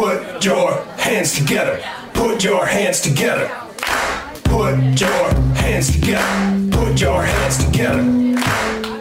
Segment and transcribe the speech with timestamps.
[0.00, 1.78] Put your hands together.
[2.14, 3.50] Put your hands together.
[4.44, 6.70] Put your hands together.
[6.70, 8.02] Put your hands together.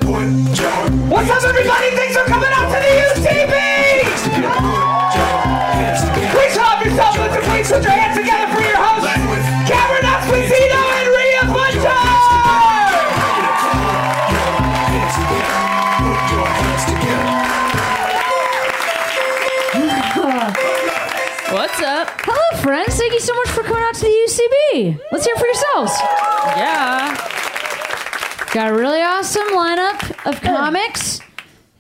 [0.01, 1.91] Put your What's up, everybody?
[1.96, 3.54] Thanks for coming out to the UCB!
[3.55, 4.49] hands together.
[4.49, 5.39] Put your
[5.79, 6.33] hands together.
[6.35, 7.16] Please help yourself.
[7.47, 8.68] Please put your hands together for
[23.19, 25.01] you so much for coming out to the UCB.
[25.11, 25.91] Let's hear it for yourselves.
[26.55, 27.15] Yeah.
[28.54, 31.19] Got a really awesome lineup of comics.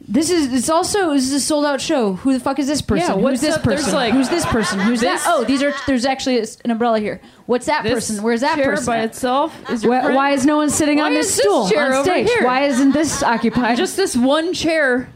[0.07, 2.13] This is it's also this is a sold out show.
[2.13, 3.07] Who the fuck is this person?
[3.07, 3.63] Yeah, Who's what's this up?
[3.63, 3.93] Person?
[3.93, 4.79] like, Who's this person?
[4.79, 5.31] Who's this- that?
[5.31, 7.21] Oh, these are there's actually an umbrella here.
[7.45, 8.23] What's that This person?
[8.23, 8.85] Where's that chair person?
[8.87, 9.69] by itself?
[9.69, 12.27] Is Why, why is no one sitting Why on this this stool chair on stage?
[12.41, 13.77] Why isn't this occupied?
[13.77, 15.09] just this one chair?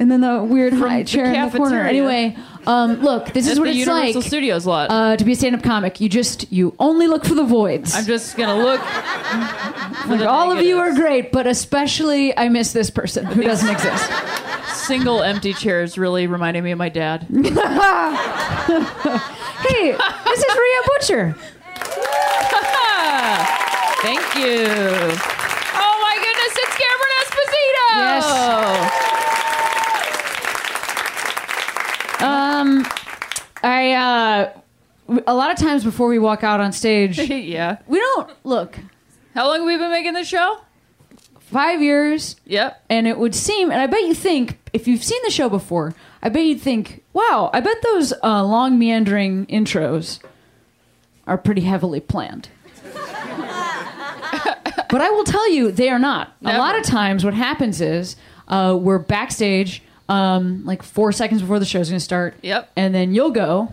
[0.00, 1.82] and then the weird high the chair in the corner.
[1.82, 2.36] Anyway,
[2.66, 4.90] um, look, this At is what the it's Universal like Studios lot.
[4.90, 6.00] uh, to be a stand up comic.
[6.00, 7.94] You just you only look for the voids.
[7.94, 8.80] I'm just gonna look.
[8.82, 11.00] for the All of you are negatives.
[11.00, 14.10] great, but especially I miss this person who doesn't exist.
[14.86, 17.26] Single empty chairs really reminded me of my dad.
[19.60, 21.34] Hey, this is Rhea Butcher.
[24.00, 24.64] Thank you.
[25.76, 27.88] Oh my goodness, it's Cameron Esposito.
[27.96, 28.24] Yes.
[33.62, 34.52] I uh,
[35.26, 37.78] a lot of times before we walk out on stage, yeah.
[37.86, 38.78] we don't look
[39.34, 40.58] How long have we been making this show?
[41.38, 42.80] five years, Yep.
[42.88, 45.96] and it would seem, and I bet you think if you've seen the show before,
[46.22, 50.20] I bet you'd think, wow, I bet those uh, long meandering intros
[51.26, 52.50] are pretty heavily planned.
[54.88, 56.32] but I will tell you, they are not.
[56.44, 58.14] A lot of times, what happens is
[58.46, 62.34] uh, we're backstage, um, like four seconds before the show's going to start.
[62.42, 62.70] Yep.
[62.76, 63.72] And then you'll go,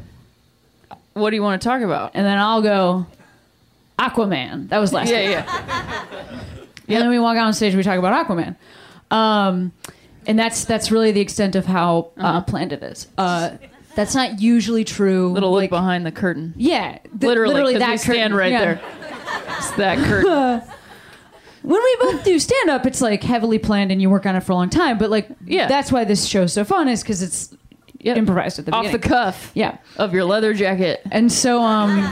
[1.14, 2.12] What do you want to talk about?
[2.14, 3.06] and then I'll go,
[4.00, 4.70] Aquaman.
[4.70, 5.30] That was last Yeah, week.
[5.32, 6.06] yeah.
[6.90, 8.56] And then we walk out on stage, we talk about Aquaman.
[9.12, 9.72] Um,
[10.26, 13.08] and that's that's really the extent of how uh, planned it is.
[13.18, 13.52] Uh,
[13.96, 15.32] that's not usually true.
[15.34, 16.54] Little look like, behind the curtain.
[16.56, 18.36] Yeah, th- Literally, literally 'cause that we stand curtain.
[18.38, 18.60] right Yeah.
[18.62, 18.82] there.
[19.58, 20.62] It's that curtain.
[21.68, 24.40] When we both do stand up, it's like heavily planned and you work on it
[24.42, 24.98] for a long time.
[24.98, 25.68] But like, Yeah.
[25.68, 27.54] that's why this show's so fun is because it's
[28.00, 28.16] Yep.
[28.18, 32.10] improvised at the Off the cuff Yeah, of your leather jacket and so um,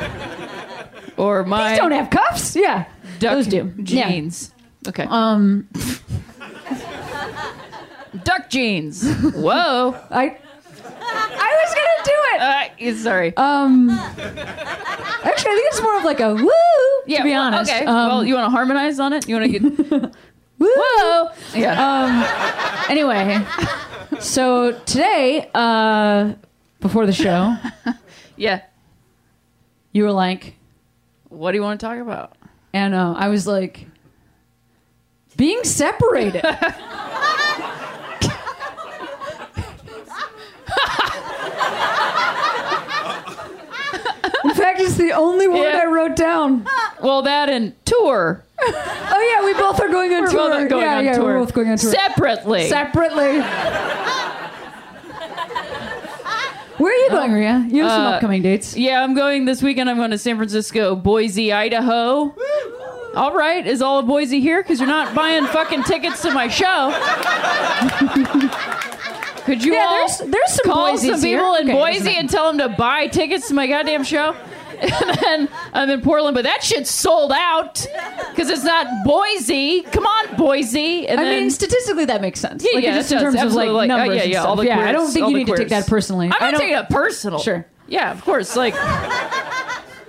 [1.16, 2.54] or my these don't have cuffs.
[2.56, 2.84] Yeah,
[3.20, 3.72] duck those do.
[3.78, 4.10] Yeah.
[4.10, 4.52] jeans.
[4.90, 5.06] Okay.
[5.10, 5.70] Um,
[8.24, 9.08] duck jeans.
[9.36, 9.96] Whoa.
[10.12, 10.38] I
[11.56, 12.42] I was gonna do it.
[12.42, 13.38] Uh, yeah, sorry.
[13.38, 16.52] Um, actually, I think it's more of like a woo.
[17.06, 17.18] yeah.
[17.20, 17.72] to be well, honest.
[17.72, 17.86] Okay.
[17.86, 19.28] Um, well, you want to harmonize on it?
[19.28, 19.90] You want to get?
[20.60, 20.74] woo.
[20.76, 21.30] Whoa.
[21.54, 22.86] Yeah.
[22.90, 23.46] Anyway,
[24.20, 26.34] so today, uh,
[26.80, 27.56] before the show,
[28.36, 28.62] yeah.
[29.92, 30.56] you were like,
[31.30, 32.34] What do you want to talk about?
[32.74, 33.88] and uh, I was like,
[35.38, 36.44] being separated.
[44.98, 45.82] The only word Yeah.
[45.84, 46.66] I wrote down.
[47.02, 48.44] Well, that and tour.
[48.62, 50.50] Oh yeah, we both are going on We're tour.
[50.50, 51.24] both going yeah, on yeah, tour.
[51.26, 52.68] we're both going on tour separately.
[52.70, 53.42] separately.
[56.78, 57.66] Where are you going, Rhea?
[57.70, 58.76] You have some Uh, upcoming dates.
[58.76, 59.90] yeah, I'm going this weekend.
[59.90, 62.36] I'm going to San Francisco, Boise, Idaho.
[63.16, 64.62] All right, is all of Boise here?
[64.62, 66.92] Because you're not buying fucking tickets to my show.
[69.46, 71.38] Could you Yeah, all there's there's some call Boise's some here.
[71.40, 74.36] people in Okay, Boise and tell them to buy tickets to my goddamn show?
[75.06, 77.86] And then I'm in Portland, but that shit's sold out
[78.30, 79.82] because it's not Boise.
[79.84, 81.08] Come on, Boise.
[81.08, 82.64] And I then, mean, statistically, that makes sense.
[82.64, 83.74] Yeah, like, yeah, just in terms of like Absolutely.
[83.74, 84.18] Like, uh, numbers.
[84.18, 86.26] yeah, yeah, all the yeah, I don't think you need to take that personally.
[86.28, 87.40] I'm not don't- taking it personal.
[87.40, 87.66] Sure.
[87.88, 88.56] Yeah, of course.
[88.56, 88.74] Like,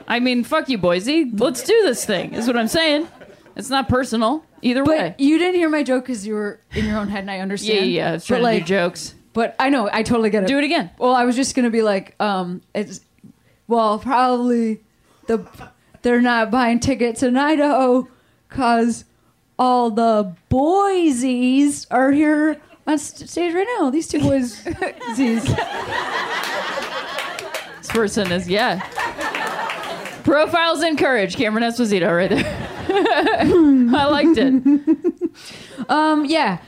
[0.09, 1.31] I mean, fuck you, Boise.
[1.33, 2.35] Let's do this thing.
[2.35, 3.09] Is what I'm saying.
[3.57, 5.15] It's not personal either way.
[5.19, 7.43] You didn't hear my joke because you were in your own head, and I Yeah,
[7.43, 7.91] understand.
[7.91, 8.11] yeah.
[8.11, 9.15] I was but trying like, to do jokes.
[9.33, 10.47] But I know, I totally get it.
[10.47, 10.91] Do it again.
[10.99, 13.01] Well, I was just gonna be like, um, it's
[13.69, 14.81] well, probably
[15.27, 15.47] the
[16.03, 18.09] they're not buying tickets in Idaho
[18.49, 19.05] because
[19.59, 23.91] all the boysies are here on stage right now.
[23.91, 24.63] These two boys.
[27.79, 28.81] This person is yeah.
[30.25, 31.37] Profiles in courage.
[31.37, 32.69] Cameron Esposito right there.
[33.99, 35.89] I liked it.
[35.89, 36.59] um, yeah.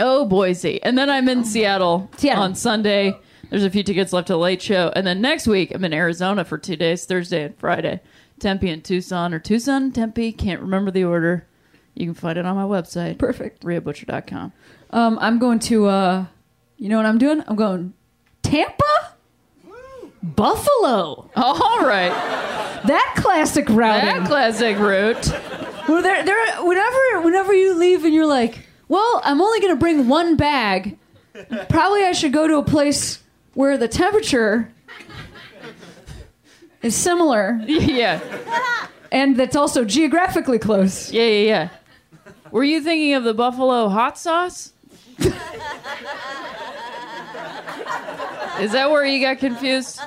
[0.00, 0.82] Oh, Boise.
[0.82, 2.42] And then I'm in Seattle, Seattle.
[2.42, 3.16] on Sunday.
[3.50, 4.92] There's a few tickets left to the late show.
[4.94, 8.00] And then next week, I'm in Arizona for two days, Thursday and Friday.
[8.38, 10.32] Tempe and Tucson, or Tucson and Tempe.
[10.32, 11.46] Can't remember the order.
[11.94, 13.18] You can find it on my website.
[13.18, 13.64] Perfect.
[13.64, 14.52] RheaButcher.com.
[14.90, 15.86] Um, I'm going to.
[15.86, 16.26] Uh,
[16.76, 17.42] you know what I'm doing?
[17.46, 17.94] I'm going
[18.42, 18.84] Tampa.
[20.22, 21.30] Buffalo.
[21.36, 22.10] All right.
[22.86, 24.22] That classic routing.
[24.22, 25.28] That classic route.
[25.88, 29.78] Well, there, there, whenever, whenever you leave and you're like, well, I'm only going to
[29.78, 30.98] bring one bag.
[31.68, 33.22] Probably I should go to a place
[33.58, 34.70] where the temperature
[36.80, 38.20] is similar Yeah.
[39.10, 41.10] and that's also geographically close.
[41.10, 41.68] Yeah, yeah, yeah.
[42.52, 44.72] Were you thinking of the buffalo hot sauce?
[48.60, 50.00] Is that where you got confused?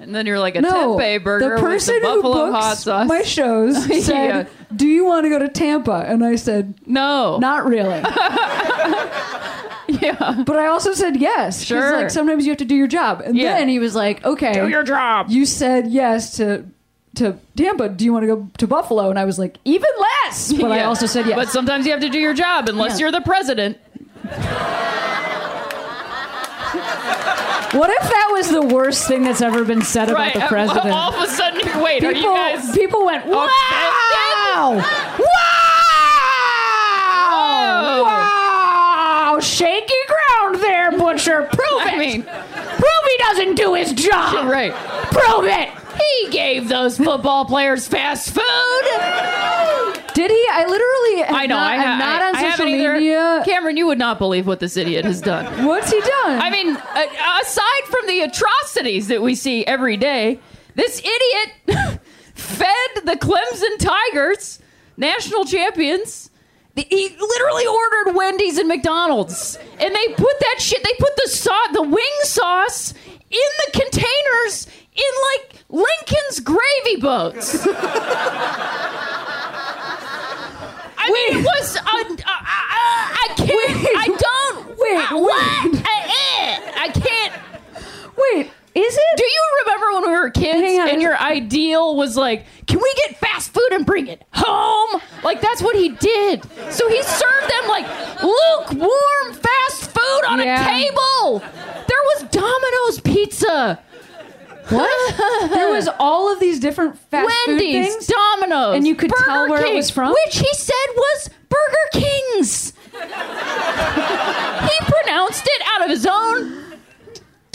[0.00, 2.64] And then you're like a No, tempeh burger the person with the who buffalo books
[2.64, 3.08] hot sauce.
[3.08, 4.44] my shows said, Yeah.
[4.74, 7.38] "Do you want to go to Tampa?" And I said, no.
[7.38, 8.02] "Not really."
[10.06, 10.42] yeah.
[10.46, 11.58] But I also said yes.
[11.58, 11.96] 'cause, Sure.
[11.96, 13.20] Like sometimes you have to do your job.
[13.24, 13.56] And Yeah.
[13.58, 15.26] then he was like, "Okay, Do your job.
[15.30, 16.64] you said yes to
[17.14, 17.88] to Tampa.
[17.90, 19.88] Do you want to go to Buffalo?" And I was like, "Even
[20.24, 20.84] less." But I Yeah.
[20.88, 21.36] also said yes.
[21.36, 23.04] But sometimes you have to do your job unless Yeah.
[23.04, 23.76] you're the president.
[27.72, 30.90] what if that was the worst thing that's ever been said about the president?
[30.94, 32.70] All of a sudden, wait, are you people, guys.
[32.76, 34.80] people went, "Wow, offended?
[34.84, 35.11] wow,
[39.42, 41.42] wow, shaky ground there, Butcher.
[41.52, 41.92] Prove it.
[41.94, 44.46] I mean, Prove he doesn't do his job.
[44.48, 44.72] right.
[45.10, 48.42] Prove it." He gave those football players fast food.
[50.14, 50.46] Did he?
[50.50, 51.22] I literally.
[51.26, 51.56] Have I know.
[51.56, 52.92] Not, I, I'm ha- not I, on I social haven't either.
[52.94, 53.42] media.
[53.44, 55.66] Cameron, you would not believe what this idiot has done.
[55.66, 56.40] What's he done?
[56.40, 57.06] I mean, uh,
[57.42, 60.38] aside from the atrocities that we see every day,
[60.74, 62.00] this idiot
[62.34, 64.60] fed the Clemson Tigers,
[64.96, 66.30] national champions.
[66.74, 70.82] The- He literally ordered Wendy's and McDonald's, and they put that shit.
[70.82, 72.94] They put the sauce, the wing sauce,
[73.30, 77.66] in the containers in like Lincoln's gravy boats.
[81.04, 81.76] I mean, it was.
[81.76, 83.86] Uh, uh, uh, I can't.
[83.96, 84.78] I don't.
[84.78, 85.74] Wait, uh, what?
[85.74, 87.32] Eh, I can't.
[88.16, 89.16] Wait, is it?
[89.16, 90.88] Do you remember when we were kids on.
[90.88, 95.00] and your ideal was like, can we get fast food and bring it home?
[95.22, 96.42] Like that's what he did.
[96.70, 97.86] So he served them like
[98.22, 100.62] lukewarm fast food on Yeah.
[100.62, 101.38] a table.
[101.40, 103.78] There was Domino's pizza,
[104.68, 105.50] what?
[105.50, 108.06] there was all of these different fast food Wendy's, things.
[108.06, 110.14] Domino's, And you could Burger tell where it was from?
[110.24, 112.72] which he said was Burger King's.
[112.92, 112.98] he
[114.84, 116.71] pronounced it out of his own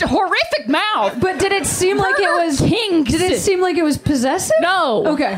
[0.06, 1.18] horrific mouth.
[1.20, 2.60] But did it seem like it was?
[2.60, 3.08] King's.
[3.08, 4.56] Did it seem like it was possessive?
[4.60, 5.04] No.
[5.08, 5.32] Okay.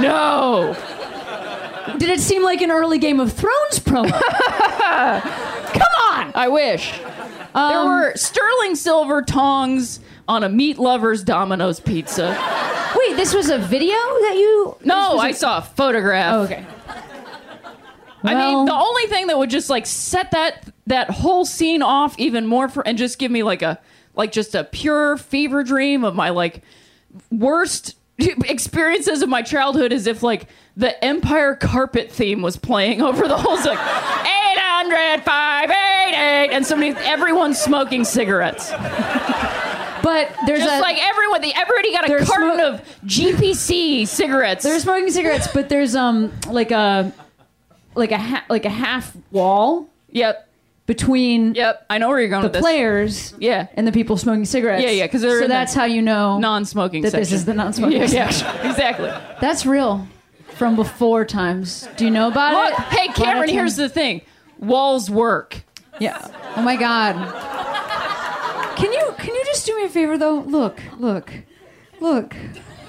[0.00, 0.76] No.
[1.98, 4.10] Did it seem like an early Game of Thrones promo?
[5.72, 6.32] Come on.
[6.34, 6.92] I wish.
[6.98, 7.08] there
[7.54, 12.28] um, were sterling silver tongs on a meat lover's Domino's pizza.
[12.96, 14.76] Wait, this was a video that you?
[14.84, 16.34] No, this I was a- saw a photograph.
[16.34, 16.64] Oh, okay.
[18.24, 21.82] I Well- mean, the only thing that would just like set that that whole scene
[21.82, 23.78] off even more for and just give me like a
[24.14, 26.62] like just a pure fever dream of my like
[27.30, 33.28] worst experiences of my childhood is if like the Empire carpet theme was playing over
[33.28, 33.78] the whole it's like
[34.58, 38.70] 800 588 and somebody everyone's smoking cigarettes.
[40.02, 44.64] But there's Just a like everyone, the, everybody got a carton of GPC cigarettes.
[44.64, 47.12] they're smoking cigarettes, but there's um like a
[47.94, 50.47] like a ha- like a half wall yep,
[50.88, 51.86] between yep.
[51.88, 52.60] I know where you're going the with this.
[52.62, 54.82] players Yeah, and the people smoking cigarettes.
[54.82, 57.20] Yeah, yeah, 'cause they're so the that's how you know non-smoking that section.
[57.20, 58.46] this is the non-smoking yeah, section.
[58.48, 59.10] yeah, exactly.
[59.40, 60.08] That's real
[60.56, 61.86] from before times.
[61.96, 62.84] Do you know about Look, it?
[62.98, 63.48] hey, Cameron.
[63.50, 64.22] Here's the thing:
[64.58, 65.62] walls work.
[66.00, 66.26] yeah.
[66.56, 67.14] Oh my god.
[68.76, 70.40] Can you can you just do me a favor though?
[70.40, 71.32] Look, look,
[72.00, 72.34] look.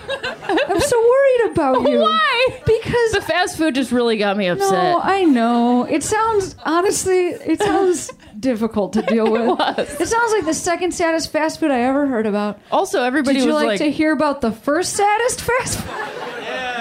[0.43, 1.99] I'm so worried about you.
[1.99, 2.61] Why?
[2.65, 4.71] Because The fast food just really got me upset.
[4.71, 5.85] No, I know.
[5.85, 9.45] It sounds honestly, it sounds difficult to deal with.
[9.45, 10.01] was.
[10.01, 12.59] It sounds like the second saddest fast food I ever heard about.
[12.71, 15.95] also, everybody Did you was like, like, to hear about the first saddest fast food?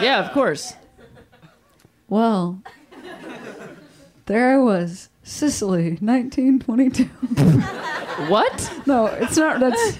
[0.03, 0.75] "Yeah, of course."
[2.09, 2.63] Well,
[4.27, 7.05] there I was, Sicily, 1922.
[8.29, 8.73] What?
[8.85, 9.61] No, it's not.
[9.61, 9.97] That's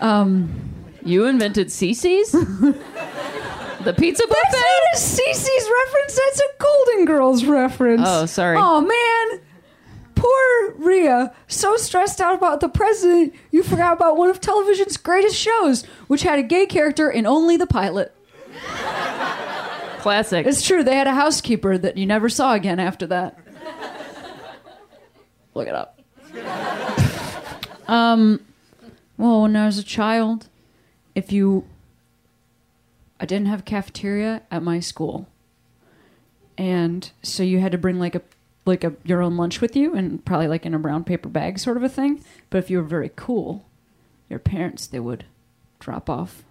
[0.00, 0.69] um,
[1.04, 2.32] You invented CiCi's?
[3.84, 4.40] the pizza buffet?
[4.42, 6.16] that's not a CiCi's reference.
[6.16, 8.02] That's a Golden Girls reference.
[8.04, 8.56] Oh, sorry.
[8.58, 9.40] Oh man.
[10.14, 15.34] Poor Rhea, so stressed out about the president, you forgot about one of television's greatest
[15.34, 18.14] shows, which had a gay character in only the pilot.
[20.00, 20.46] Classic.
[20.46, 23.38] It's true, they had a housekeeper that you never saw again after that.
[25.54, 25.98] Look it up.
[27.88, 28.44] um,
[29.16, 30.49] well, when I was a child,
[31.14, 31.64] if you.
[33.18, 35.28] I didn't have cafeteria at my school.
[36.56, 38.22] And so you had to bring like a
[38.66, 41.58] like a your own lunch with you and probably like in a brown paper bag
[41.58, 42.22] sort of a thing.
[42.48, 43.66] But if you were very cool,
[44.28, 45.24] your parents they would
[45.78, 46.44] drop off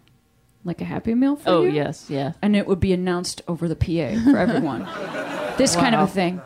[0.66, 2.34] like a happy meal for Oh you yes, yeah.
[2.42, 4.88] and it would be announced over the PA for everyone.
[5.58, 6.42] this kind of a thing.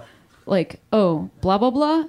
[0.46, 2.06] Like, oh, blah blah blah,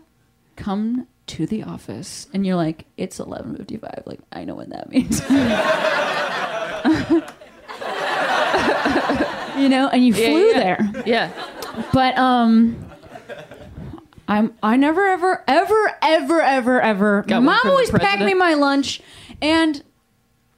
[0.57, 1.07] come
[1.37, 2.29] to the office.
[2.33, 4.07] And you're like, it's 11:55.
[4.07, 5.21] Like, I know what that means.
[9.59, 10.59] you know, and you Yeah, flew yeah.
[10.59, 11.03] there.
[11.07, 11.31] Yeah.
[11.93, 12.77] But um
[14.27, 19.01] I'm I never ever ever ever ever ever Got mom always packed me my lunch
[19.43, 19.83] and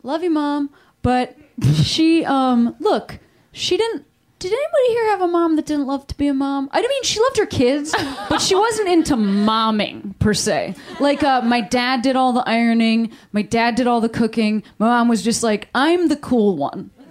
[0.02, 0.70] love you mom,
[1.02, 1.36] but
[1.74, 3.18] she um look,
[3.52, 4.05] she didn't
[4.38, 6.68] did anybody here have a mom that didn't love to be a mom?
[6.72, 7.94] I mean, she loved her kids,
[8.28, 10.74] but she wasn't into momming per se.
[11.00, 14.62] Like, uh, my dad did all the ironing, my dad did all the cooking.
[14.78, 16.90] My mom was just like, I'm the cool one.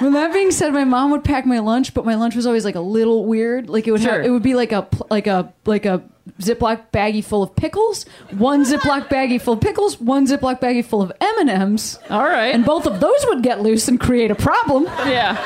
[0.00, 2.64] With that being said, my mom would pack my lunch, but my lunch was always
[2.64, 3.70] like a little weird.
[3.70, 4.14] Like it would Sure.
[4.16, 6.02] have, it would be like a pl- like a like a
[6.40, 11.02] Ziploc baggie full of pickles, one Ziploc baggie full of pickles, one Ziploc baggie full
[11.02, 12.54] of M and M's, All right.
[12.54, 14.84] and both of those would get loose and create a problem.
[14.84, 15.36] yeah.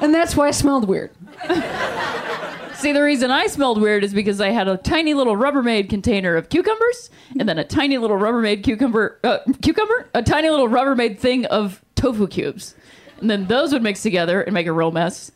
[0.00, 1.10] And that's why I smelled weird.
[2.76, 6.36] See, the reason I smelled weird is because I had a tiny little Rubbermaid container
[6.36, 7.08] of cucumbers,
[7.38, 11.82] and then a tiny little Rubbermaid cucumber, uh, cucumber, a tiny little Rubbermaid thing of
[11.94, 12.74] tofu cubes,
[13.20, 15.32] and then those would mix together and make a real mess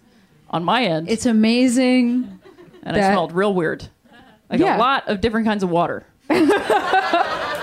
[0.50, 2.40] on my end, It's amazing.
[2.82, 3.88] and I smelled real weird,
[4.50, 4.76] like Yeah.
[4.76, 7.56] a lot of different kinds of water that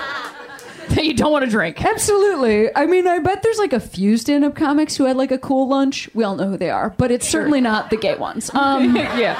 [1.03, 1.84] you don't want to drink.
[1.84, 2.74] Absolutely.
[2.75, 5.67] I mean, I bet there's like a few stand-up comics who had like a cool
[5.67, 6.10] lunch.
[6.13, 8.50] We all know who they are, but it's certainly not the gay ones.
[8.56, 9.36] Um, yeah,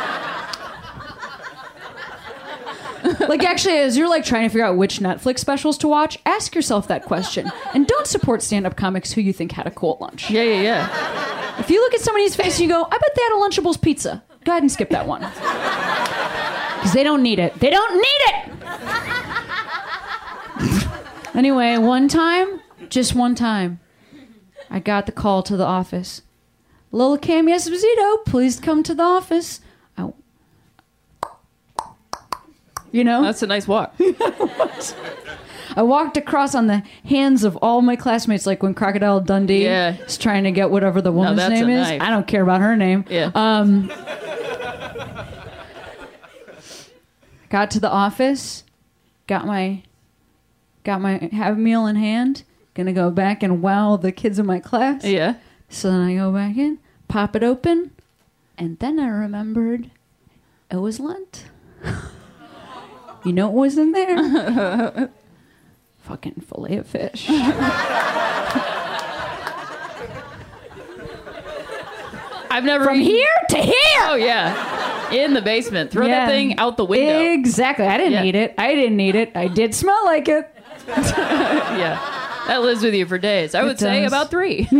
[3.27, 6.54] like actually as you're like trying to figure out which netflix specials to watch ask
[6.56, 10.30] yourself that question and don't support stand-up comics who you think had a cool lunch
[10.30, 11.60] yeah, yeah, yeah.
[11.60, 13.80] if you look at somebody's face and you go i bet they had a lunchables
[13.82, 15.22] pizza go ahead and skip that one
[16.88, 18.50] because they don't need it they don't need it
[21.36, 23.79] anyway one time just one time
[24.70, 26.22] i got the call to the office
[26.94, 29.60] lola cam esposito please come to the office
[29.98, 30.12] I,
[32.91, 33.94] you know That's a nice walk.
[35.75, 39.96] I walked across on the hands of all my classmates, like when Crocodile Dundee Yeah.
[40.06, 41.88] is trying to get whatever the woman's that's name is.
[41.88, 42.01] knife.
[42.01, 43.06] I don't care about her name.
[43.10, 43.29] Yeah.
[43.36, 43.91] Um,
[47.50, 48.63] got to the office,
[49.27, 49.84] got my
[50.84, 52.44] got my have meal in hand.
[52.74, 55.04] Gonna go back and wow the kids in my class.
[55.04, 55.36] yeah.
[55.70, 57.92] So then I go back in, pop it open,
[58.58, 59.89] and then I remembered
[60.72, 61.46] it was Lent.
[63.25, 65.10] you know what was in there?
[66.04, 67.27] Fucking fillet of fish.
[72.50, 73.74] I've never From eaten- here to here.
[74.04, 74.54] Oh yeah,
[75.12, 75.92] in the basement.
[75.92, 76.26] Throw Yeah.
[76.26, 77.20] that thing out the window.
[77.34, 77.86] Exactly.
[77.86, 78.24] I didn't Yeah.
[78.24, 78.54] eat it.
[78.58, 79.32] I didn't eat it.
[79.36, 80.50] I did smell like it.
[80.88, 82.00] yeah,
[82.48, 83.54] that lives with you for days.
[83.56, 84.68] I would say about three.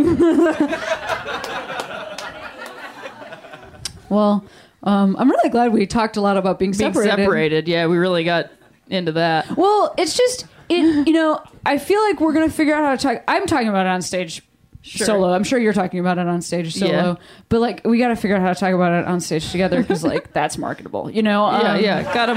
[4.10, 4.44] Well,
[4.84, 7.10] um, I'm really glad we talked a lot about being Being separated.
[7.16, 7.68] separated.
[7.68, 8.50] Yeah, we really got
[8.88, 9.54] into that.
[9.56, 11.06] Well, it's just it.
[11.06, 13.24] You know, I feel like we're gonna figure out how to talk.
[13.28, 14.42] I'm talking about it on stage.
[14.82, 15.06] Sure.
[15.06, 15.32] Solo.
[15.32, 17.14] I'm sure you're talking about it on stage solo, Yeah.
[17.48, 19.80] but like we got to figure out how to talk about it on stage together
[19.82, 21.50] because like that's marketable, you know?
[21.50, 22.14] Yeah, Um, yeah.
[22.14, 22.34] Gotta,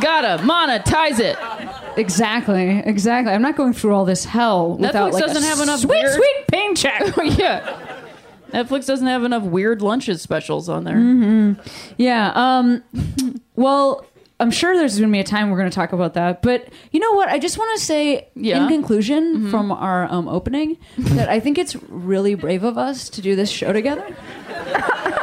[0.00, 1.36] gotta monetize it.
[1.98, 3.32] exactly, exactly.
[3.32, 5.90] I'm not going through all this hell without Netflix like doesn't a have enough sweet,
[6.02, 7.16] weird- sweet paycheck.
[7.38, 7.98] yeah.
[8.52, 10.96] Netflix doesn't have enough weird lunches specials on there.
[10.96, 11.60] Mm-hmm.
[11.96, 12.32] Yeah.
[12.34, 12.82] Um,
[13.56, 14.04] well,
[14.42, 16.42] I'm sure there's going to be a time we're going to talk about that.
[16.42, 17.28] But you know what?
[17.28, 18.56] I just want to say, Yeah.
[18.58, 18.64] Mm-hmm.
[18.64, 23.22] in conclusion from our um, opening, that I think it's really brave of us to
[23.22, 24.04] do this show together.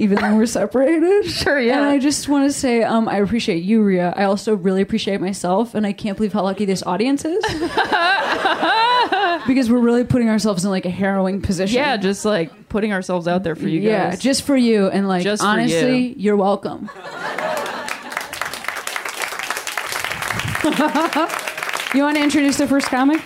[0.00, 1.26] Even though we're separated.
[1.30, 1.76] Sure, yeah.
[1.76, 4.14] And I just want to say, um, I appreciate you, Rhea.
[4.16, 7.44] I also really appreciate myself, and I can't believe how lucky this audience is.
[9.46, 11.76] because we're really putting ourselves in like a harrowing position.
[11.76, 14.20] Yeah, just like putting ourselves out there for you Yeah, guys.
[14.20, 14.88] just for you.
[14.88, 16.14] And like, Just for honestly, you.
[16.16, 16.88] you're welcome.
[21.94, 23.20] you want to introduce the first comic?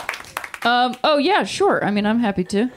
[0.66, 0.96] um.
[1.04, 1.84] Oh yeah, sure.
[1.84, 2.70] I mean, I'm happy to.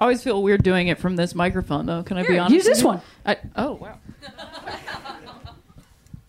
[0.00, 2.02] I always feel weird doing it from this microphone, though.
[2.02, 2.54] Can I be honest?
[2.54, 2.86] use with this you?
[2.86, 3.02] one.
[3.26, 3.98] I, oh wow.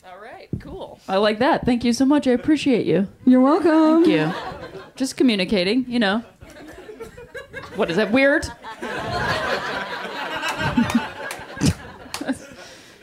[0.06, 1.00] All right, cool.
[1.08, 1.66] I like that.
[1.66, 2.28] Thank you so much.
[2.28, 3.08] I appreciate you.
[3.26, 4.04] You're welcome.
[4.04, 4.34] Thank you.
[4.98, 6.22] Just communicating, you know.
[7.76, 8.44] What is that weird?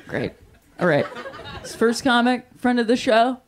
[0.07, 0.33] Great.
[0.79, 1.07] All right.
[1.63, 3.41] This first comic, friend of the show.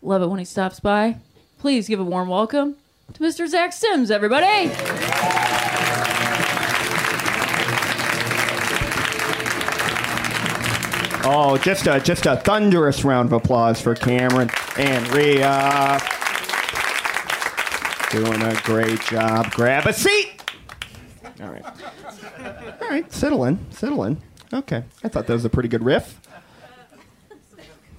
[0.00, 1.18] Love it when he stops by.
[1.58, 2.76] Please give a warm welcome
[3.12, 3.46] to Mr.
[3.46, 4.70] Zach Sims, everybody.
[11.24, 16.00] Oh, just a just a thunderous round of applause for Cameron and Rhea.
[18.10, 19.50] Doing a great job.
[19.52, 20.42] Grab a seat.
[21.40, 21.64] All right.
[22.82, 24.20] All right, settle in, settle in.
[24.52, 26.20] Okay, I thought that was a pretty good riff.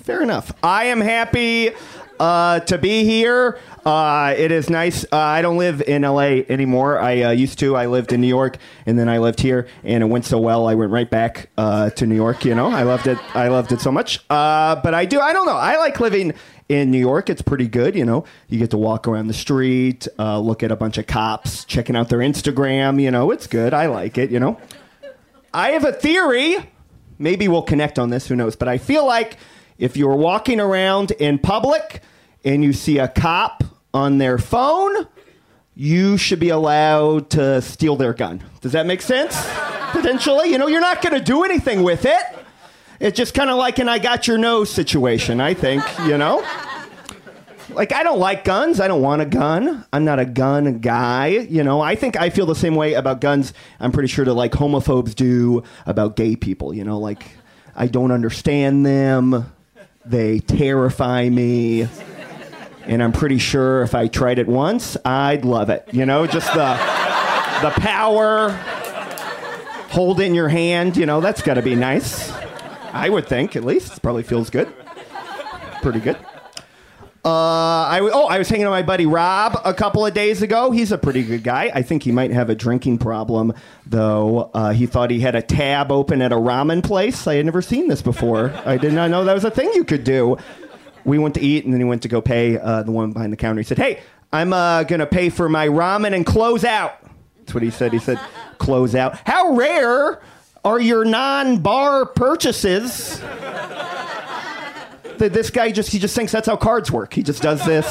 [0.04, 0.52] Fair enough.
[0.62, 1.72] I am happy
[2.20, 3.58] uh, to be here.
[3.86, 5.06] Uh, it is nice.
[5.06, 7.00] Uh, I don't live in LA anymore.
[7.00, 7.78] I uh, used to.
[7.78, 10.68] I lived in New York, and then I lived here, and it went so well.
[10.68, 12.44] I went right back uh, to New York.
[12.44, 13.18] You know, I loved it.
[13.34, 14.20] I loved it so much.
[14.30, 15.22] Uh, but I do.
[15.22, 15.56] I don't know.
[15.56, 16.34] I like living
[16.68, 17.30] in New York.
[17.30, 17.96] It's pretty good.
[17.96, 21.08] You know, you get to walk around the street, uh, look at a bunch of
[21.08, 23.02] cops, checking out their Instagram.
[23.02, 23.74] You know, it's good.
[23.74, 24.32] I like it.
[24.32, 24.60] You know.
[25.54, 26.58] I have a theory.
[27.20, 28.28] Maybe we'll connect on this.
[28.28, 28.58] Who knows?
[28.58, 29.38] But I feel like
[29.84, 32.02] if you're walking around in public
[32.46, 35.08] and you see a cop on their phone,
[35.76, 38.42] you should be allowed to steal their gun.
[38.62, 39.36] Does that make sense?
[39.92, 42.24] Potentially, you know, you're not going to do anything with it.
[43.02, 46.48] It's just kind of like an I got your nose situation, I think, you know?
[47.68, 48.80] Like, I don't like guns.
[48.80, 49.86] I don't want a gun.
[49.92, 51.28] I'm not a gun guy.
[51.28, 53.52] You know, I think I feel the same way about guns.
[53.82, 56.74] I'm pretty sure that, like, homophobes do about gay people.
[56.74, 57.26] You know, like,
[57.76, 59.52] I don't understand them.
[60.06, 61.88] They terrify me.
[62.86, 65.88] And I'm pretty sure if I tried it once, I'd love it.
[65.94, 66.74] You know, just the,
[67.62, 68.50] the power,
[69.90, 70.98] hold it in your hand.
[70.98, 72.32] You know, that's got to be nice.
[72.92, 74.02] I would think, at least.
[74.02, 74.72] Probably feels good.
[75.82, 76.18] Pretty good.
[77.26, 77.30] Uh,
[77.88, 80.42] I w- oh, I was hanging out with my buddy Rob a couple of days
[80.42, 80.72] ago.
[80.72, 81.72] He's a pretty good guy.
[81.74, 83.54] I think he might have a drinking problem,
[83.86, 84.52] though.
[84.54, 87.26] Uh, he thought he had a tab open at a ramen place.
[87.26, 88.52] I had never seen this before.
[88.66, 90.36] I did not know that was a thing you could do.
[91.06, 93.32] We went to eat, and then he went to go pay uh, the woman behind
[93.32, 93.62] the counter.
[93.62, 94.02] He said, "Hey,
[94.34, 96.98] I'm uh, gonna pay for my ramen and close out."
[97.40, 97.94] That's what he said.
[97.94, 98.20] He said,
[98.58, 100.22] "Close out." How rare
[100.66, 103.22] are your non-bar purchases?
[105.20, 107.14] This guy just he just thinks that's how cards work.
[107.14, 107.86] He just does this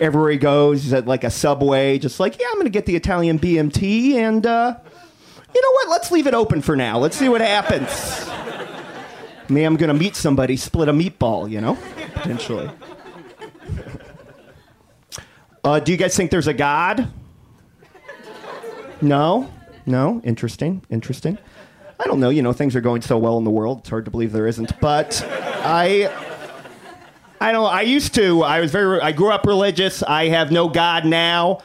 [0.00, 0.82] everywhere he goes.
[0.82, 4.44] He's at like a subway, just like, yeah, I'm gonna get the Italian BMT, and
[4.46, 4.76] uh,
[5.54, 5.88] you know what?
[5.88, 6.98] Let's leave it open for now.
[6.98, 8.28] Let's see what happens.
[9.48, 11.76] Maybe I'm gonna meet somebody, split a meatball, you know,
[12.14, 12.70] potentially.
[15.62, 17.08] Uh, do you guys think there's a God?
[19.02, 19.50] No,
[19.86, 20.20] no.
[20.24, 21.38] Interesting, interesting.
[22.00, 22.30] I don't know.
[22.30, 23.80] You know, things are going so well in the world.
[23.80, 24.80] It's hard to believe there isn't.
[24.80, 26.10] But I,
[27.38, 27.70] I don't.
[27.70, 28.42] I used to.
[28.42, 29.00] I was very.
[29.02, 30.02] I grew up religious.
[30.02, 31.60] I have no God now,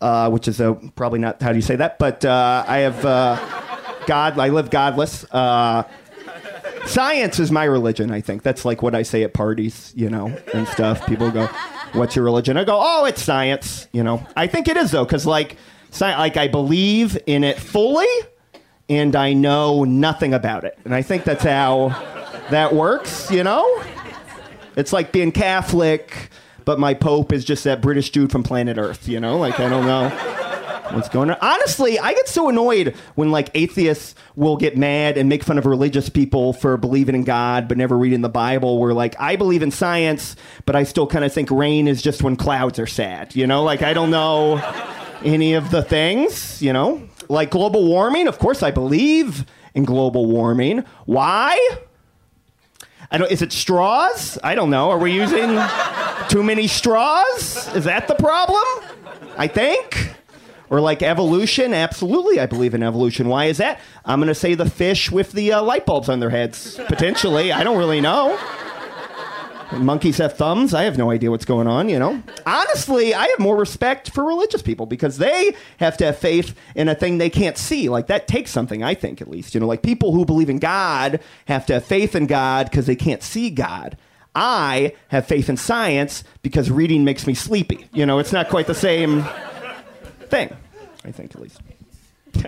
[0.00, 2.00] uh, which is a, probably not how do you say that.
[2.00, 3.36] But uh, I have uh,
[4.06, 4.36] God.
[4.40, 5.24] I live godless.
[5.30, 5.84] Uh,
[6.86, 8.10] science is my religion.
[8.10, 11.06] I think that's like what I say at parties, you know, and stuff.
[11.06, 11.46] People go,
[11.92, 15.04] "What's your religion?" I go, "Oh, it's science." You know, I think it is though,
[15.04, 15.58] because like,
[15.90, 18.08] sci- like I believe in it fully
[18.88, 20.78] and I know nothing about it.
[20.84, 21.88] And I think that's how
[22.50, 23.82] that works, you know?
[24.76, 26.30] It's like being Catholic,
[26.64, 29.38] but my Pope is just that British dude from planet Earth, you know?
[29.38, 30.08] Like, I don't know
[30.92, 31.36] what's going on.
[31.40, 35.66] Honestly, I get so annoyed when, like, atheists will get mad and make fun of
[35.66, 38.78] religious people for believing in God but never reading the Bible.
[38.78, 42.22] Where, like, I believe in science, but I still kind of think rain is just
[42.22, 43.64] when clouds are sad, you know?
[43.64, 44.62] Like, I don't know
[45.24, 47.02] any of the things, you know?
[47.28, 50.84] Like global warming, of course I believe in global warming.
[51.04, 51.58] Why?
[53.10, 54.38] I don't, is it straws?
[54.42, 54.90] I don't know.
[54.90, 55.60] Are we using
[56.28, 57.72] too many straws?
[57.74, 58.64] Is that the problem?
[59.36, 60.14] I think.
[60.68, 61.72] Or like evolution?
[61.72, 63.28] Absolutely, I believe in evolution.
[63.28, 63.80] Why is that?
[64.04, 66.80] I'm going to say the fish with the uh, light bulbs on their heads.
[66.86, 67.52] Potentially.
[67.52, 68.36] I don't really know.
[69.72, 70.74] Monkeys have thumbs.
[70.74, 72.22] I have no idea what's going on, you know?
[72.46, 76.88] Honestly, I have more respect for religious people because they have to have faith in
[76.88, 77.88] a thing they can't see.
[77.88, 79.54] Like, that takes something, I think, at least.
[79.54, 82.86] You know, like people who believe in God have to have faith in God because
[82.86, 83.96] they can't see God.
[84.34, 87.88] I have faith in science because reading makes me sleepy.
[87.92, 89.24] You know, it's not quite the same
[90.20, 90.54] thing,
[91.04, 91.60] I think, at least.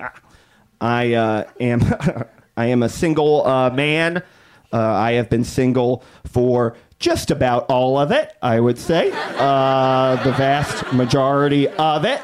[0.80, 1.82] I uh, am
[2.56, 4.22] I am a single uh, man.
[4.70, 9.10] Uh, I have been single for just about all of it, I would say.
[9.12, 12.20] Uh, the vast majority of it.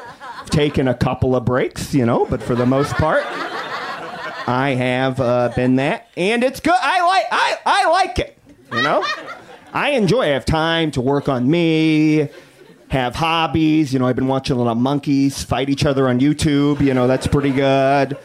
[0.47, 3.23] Taken a couple of breaks, you know, but for the most part,
[4.47, 6.75] I have uh, been that, and it's good.
[6.79, 8.37] I like I, I like it,
[8.71, 9.03] you know.
[9.73, 10.21] I enjoy.
[10.21, 12.29] I have time to work on me,
[12.89, 13.91] have hobbies.
[13.91, 16.79] You know, I've been watching a lot of monkeys fight each other on YouTube.
[16.79, 18.15] You know, that's pretty good.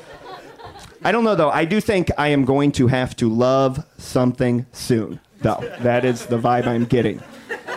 [1.02, 1.50] I don't know though.
[1.50, 5.60] I do think I am going to have to love something soon, though.
[5.80, 7.22] That is the vibe I'm getting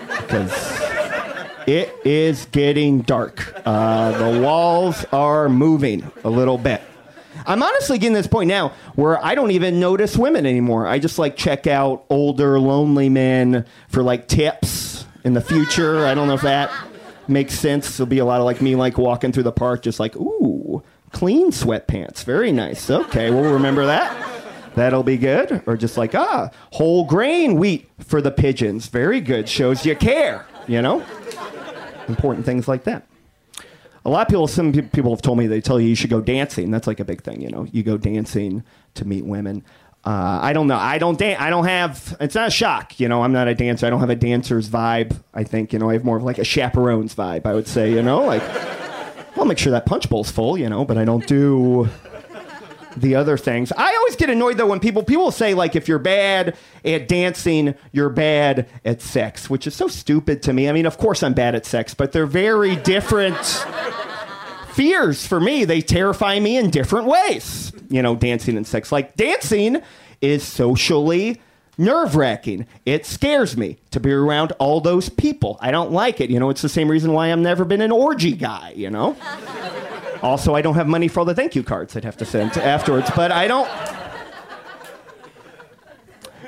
[0.07, 0.51] because
[1.67, 3.53] it is getting dark.
[3.65, 6.81] Uh, the walls are moving a little bit.
[7.45, 10.87] I'm honestly getting this point now where I don't even notice women anymore.
[10.87, 16.05] I just like check out older, lonely men for like tips in the future.
[16.05, 16.71] I don't know if that
[17.27, 17.97] makes sense.
[17.97, 20.83] There'll be a lot of like me like walking through the park, just like, ooh,
[21.11, 22.23] clean sweatpants.
[22.23, 22.89] Very nice.
[22.89, 24.42] Okay, we'll remember that.
[24.75, 25.61] That'll be good.
[25.65, 28.87] Or just like, ah, whole grain wheat for the pigeons.
[28.87, 29.47] Very good.
[29.47, 31.05] Shows you care, you know?
[32.07, 33.07] Important things like that.
[34.05, 36.19] A lot of people, some people have told me they tell you you should go
[36.19, 36.71] dancing.
[36.71, 37.65] That's like a big thing, you know?
[37.71, 38.63] You go dancing
[38.95, 39.63] to meet women.
[40.05, 40.75] Uh, I don't know.
[40.75, 41.39] I don't dance.
[41.39, 42.17] I don't have.
[42.19, 43.23] It's not a shock, you know.
[43.23, 43.87] I'm not a dancer.
[43.87, 45.17] I don't have a dancer's vibe.
[45.33, 47.45] I think, you know, I have more of like a chaperone's vibe.
[47.45, 48.43] I would say, you know, like
[49.37, 51.87] I'll make sure that punch bowl's full, you know, but I don't do
[52.95, 53.71] the other things.
[53.71, 57.75] I always get annoyed though when people people say like if you're bad at dancing,
[57.91, 60.69] you're bad at sex, which is so stupid to me.
[60.69, 63.37] I mean, of course I'm bad at sex, but they're very different
[64.73, 65.65] fears for me.
[65.65, 67.71] They terrify me in different ways.
[67.89, 68.91] You know, dancing and sex.
[68.91, 69.81] Like dancing
[70.21, 71.41] is socially
[71.77, 72.67] nerve wracking.
[72.85, 75.57] It scares me to be around all those people.
[75.61, 76.29] I don't like it.
[76.29, 79.15] You know, it's the same reason why I've never been an orgy guy, you know?
[80.23, 82.57] Also, I don't have money for all the thank you cards I'd have to send
[82.57, 83.69] afterwards, but I don't.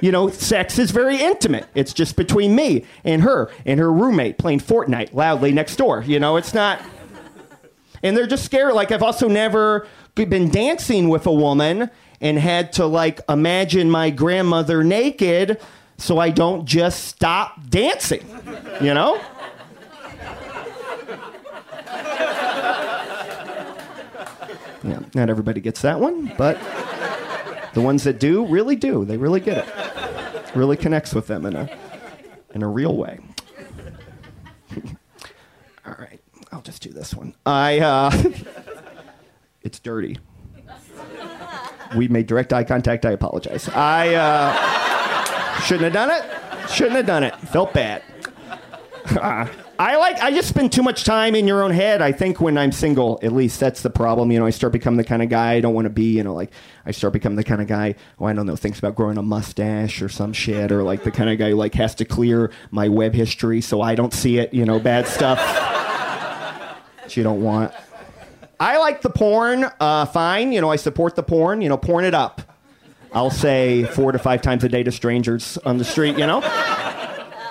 [0.02, 1.68] You know, sex is very intimate.
[1.76, 6.04] It's just between me and her and her roommate playing Fortnite loudly next door.
[6.06, 6.82] You know, it's not.
[8.02, 8.74] And they're just scared.
[8.74, 11.90] Like, I've also never been dancing with a woman
[12.22, 15.60] and had to, like, imagine my grandmother naked
[15.98, 18.26] so I don't just stop dancing.
[18.82, 19.20] You know?
[24.86, 26.60] Yeah, not everybody gets that one, but
[27.74, 29.04] the ones that do really do.
[29.04, 30.56] They really get it.
[30.56, 31.70] Really connects with them in a
[32.54, 33.20] in a real way.
[35.86, 36.22] All right,
[36.52, 37.34] I'll just do this one.
[37.46, 38.12] I uh,
[39.64, 40.20] it's dirty.
[41.98, 43.06] We made direct eye contact.
[43.06, 43.68] I apologize.
[43.70, 46.70] I uh, shouldn't have done it.
[46.70, 47.36] Shouldn't have done it.
[47.38, 48.04] Felt bad.
[49.78, 50.20] I like.
[50.20, 52.02] I just spend too much time in your own head.
[52.02, 54.32] I think when I'm single, at least that's the problem.
[54.32, 56.16] You know, I start becoming the kind of guy I don't want to be.
[56.16, 56.52] You know, like
[56.86, 57.96] I start becoming the kind of guy.
[58.20, 61.12] Oh, I don't know, thinks about growing a mustache or some shit, or like the
[61.12, 64.38] kind of guy who like has to clear my web history so I don't see
[64.38, 64.54] it.
[64.54, 67.74] You know, bad stuff that you don't want.
[68.60, 69.66] I like the porn.
[69.80, 70.54] Uh, fine.
[70.54, 71.62] You know, I support the porn.
[71.62, 72.42] You know, porn it up.
[73.12, 76.18] I'll say four to five times a day to strangers on the street.
[76.18, 76.42] You know.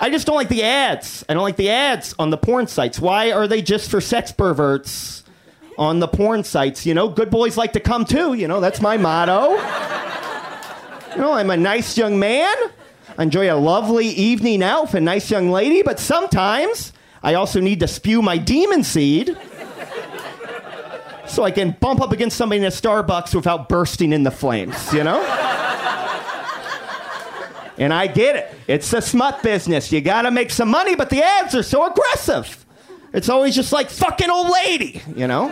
[0.01, 1.23] I just don't like the ads.
[1.27, 2.99] I don't like the ads on the porn sites.
[2.99, 5.23] Why are they just for sex perverts
[5.77, 6.85] on the porn sites?
[6.85, 8.33] You know, good boys like to come too.
[8.33, 9.51] You know, that's my motto.
[11.11, 12.55] You know, I'm a nice young man.
[13.17, 16.91] I enjoy a lovely evening out with a nice young lady, but sometimes
[17.23, 19.37] I also need to spew my demon seed
[21.25, 24.93] so I can bump up against somebody in a Starbucks without bursting in the flames,
[24.93, 25.21] you know?
[27.77, 28.53] And I get it.
[28.67, 29.91] It's a smut business.
[29.91, 32.65] You got to make some money, but the ads are so aggressive.
[33.13, 35.49] It's always just like fucking old lady, you know?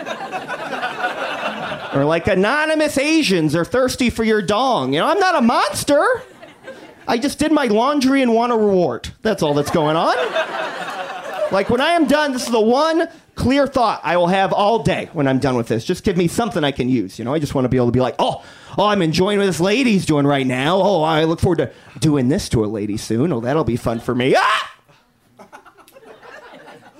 [1.93, 4.93] or like anonymous Asians are thirsty for your dong.
[4.93, 6.23] You know, I'm not a monster.
[7.07, 9.09] I just did my laundry and want a reward.
[9.21, 10.15] That's all that's going on.
[11.51, 14.84] Like when I am done, this is the one clear thought I will have all
[14.84, 15.86] day when I'm done with this.
[15.86, 17.19] Just give me something I can use.
[17.19, 18.43] You know, I just want to be able to be like, oh,
[18.78, 20.78] oh, I'm enjoying what this lady's doing right now.
[20.82, 23.32] Oh, I look forward to doing this to a lady soon.
[23.32, 24.36] Oh, that'll be fun for me.
[24.38, 24.69] Ah!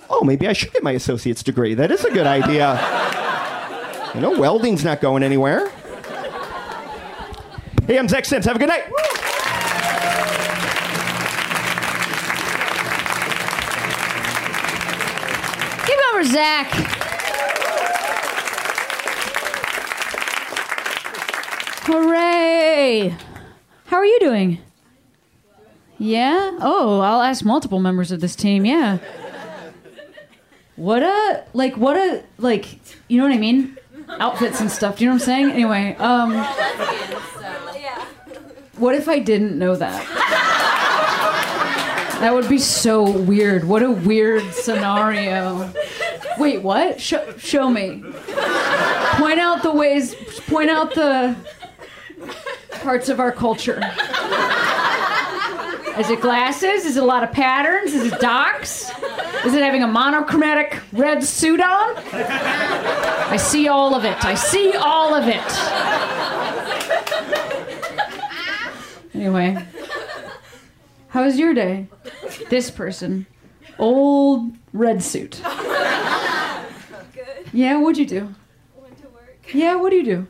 [0.10, 1.74] Oh, maybe I should get my associate's degree.
[1.74, 2.80] That is a good idea.
[4.14, 5.70] You know, welding's not going anywhere.
[7.88, 8.46] Hey, I'm Zach Sims.
[8.46, 8.84] Have a good night.
[16.26, 16.70] Zach.
[21.86, 23.16] Hooray!
[23.88, 24.60] How are you doing?
[26.00, 26.58] Yeah?
[26.62, 28.66] Oh, I'll ask multiple members of this team.
[28.66, 29.00] Yeah.
[30.76, 33.78] What a like what a like you know what I mean?
[34.08, 34.98] Outfits and stuff.
[34.98, 35.52] Do you know what I'm saying?
[35.52, 36.34] Anyway, um
[38.78, 40.63] What if I didn't know that?
[42.24, 43.66] That would be so weird.
[43.66, 45.70] What a weird scenario.
[46.38, 47.02] Wait, what?
[47.02, 48.02] Show, show me.
[49.18, 50.16] Point out the ways,
[50.48, 51.36] point out the
[52.82, 53.82] parts of our culture.
[55.98, 56.86] Is it glasses?
[56.86, 57.94] Is it a lot of patterns?
[57.94, 58.90] Is it docs?
[59.44, 61.98] Is it having a monochromatic red suit on?
[62.14, 64.24] I see all of it.
[64.24, 65.44] I see all of it.
[69.14, 69.58] Anyway,
[71.10, 71.88] how was your day?
[72.50, 73.26] This person,
[73.80, 75.42] old red suit.
[75.44, 75.52] Good.
[77.56, 78.34] Yeah, what'd you do?
[78.76, 79.38] Went to work.
[79.54, 80.28] Yeah, what do you do?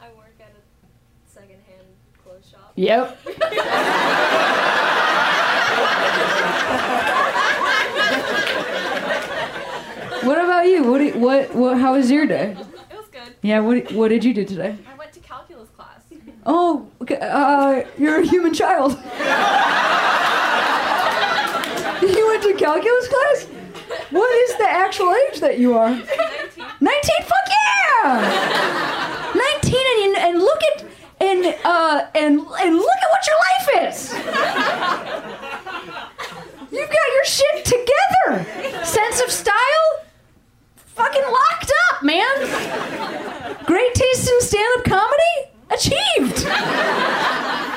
[0.00, 1.86] I work at a secondhand
[2.22, 2.72] clothes shop.
[2.74, 3.16] Yep.
[10.22, 10.84] What about you?
[10.90, 12.52] What, do- what, what, how was your day?
[12.90, 13.34] It was good.
[13.42, 14.76] Yeah, what, what did you do today?
[14.90, 16.00] I went to calculus class.
[16.46, 18.92] Oh, okay, uh, you're a human child.
[22.44, 23.46] to calculus class?
[24.10, 25.90] What is the actual age that you are?
[25.90, 26.04] 19.
[26.80, 27.22] 19?
[27.22, 27.48] Fuck
[28.04, 29.32] yeah!
[29.34, 30.84] 19 and, and look at
[31.20, 34.12] and uh and and look at what your life is.
[36.70, 38.84] You've got your shit together.
[38.84, 40.04] Sense of style,
[40.76, 43.64] fucking locked up, man.
[43.64, 45.36] Great taste in stand-up comedy,
[45.70, 46.44] achieved.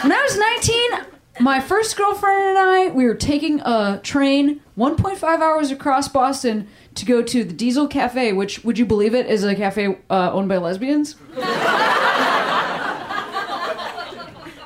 [0.04, 5.24] When I was 19, my first girlfriend and I, we were taking a train 1.5
[5.24, 9.44] hours across Boston to go to the Diesel Cafe, which, would you believe it, is
[9.44, 11.16] a cafe uh, owned by lesbians.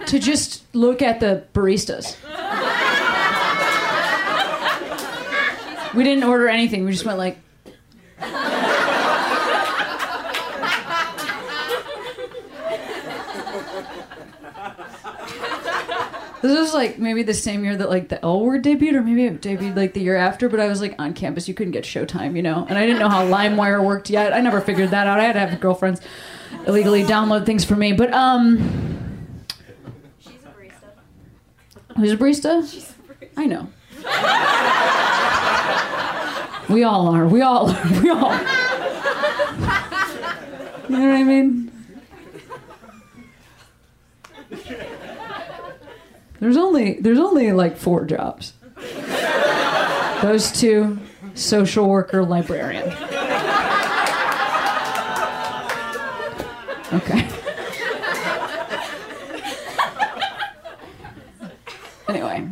[0.06, 2.18] to just look at the baristas.
[5.94, 6.86] We didn't order anything.
[6.86, 7.38] We just went like,
[16.42, 19.26] This was like maybe the same year that like the L word debuted, or maybe
[19.26, 20.50] it debuted like the year after.
[20.50, 23.00] But I was like on campus, you couldn't get Showtime, you know, and I didn't
[23.00, 24.34] know how LimeWire worked yet.
[24.34, 25.20] I never figured that out.
[25.20, 26.02] I had to have girlfriends
[26.66, 27.94] illegally download things for me.
[27.94, 28.58] But um,
[30.20, 30.92] She's a barista.
[31.98, 32.72] who's a barista?
[32.72, 33.30] She's a barista.
[33.38, 33.68] I know.
[36.74, 37.28] We all are.
[37.28, 38.02] We all are.
[38.02, 38.32] We all.
[40.90, 41.72] You know what I mean?
[46.42, 48.54] There's only there's only like four jobs.
[50.24, 50.98] Those two,
[51.36, 52.90] social worker, librarian.
[56.94, 57.28] Okay.
[62.10, 62.50] Anyway.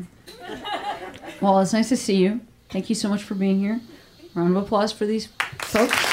[1.42, 2.42] Well, it's nice to see you.
[2.70, 3.82] Thank you so much for being here.
[4.36, 6.09] Round of applause for these folks.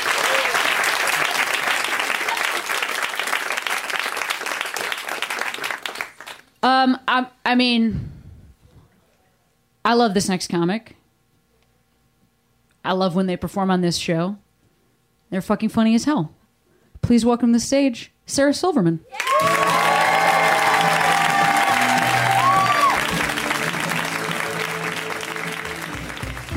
[6.67, 8.11] Um, I, I mean,
[9.85, 10.97] I love this next comic.
[12.85, 14.37] I love when they perform on this show.
[15.31, 16.35] They're fucking funny as hell.
[17.03, 18.99] Please welcome to the stage, Sarah Silverman.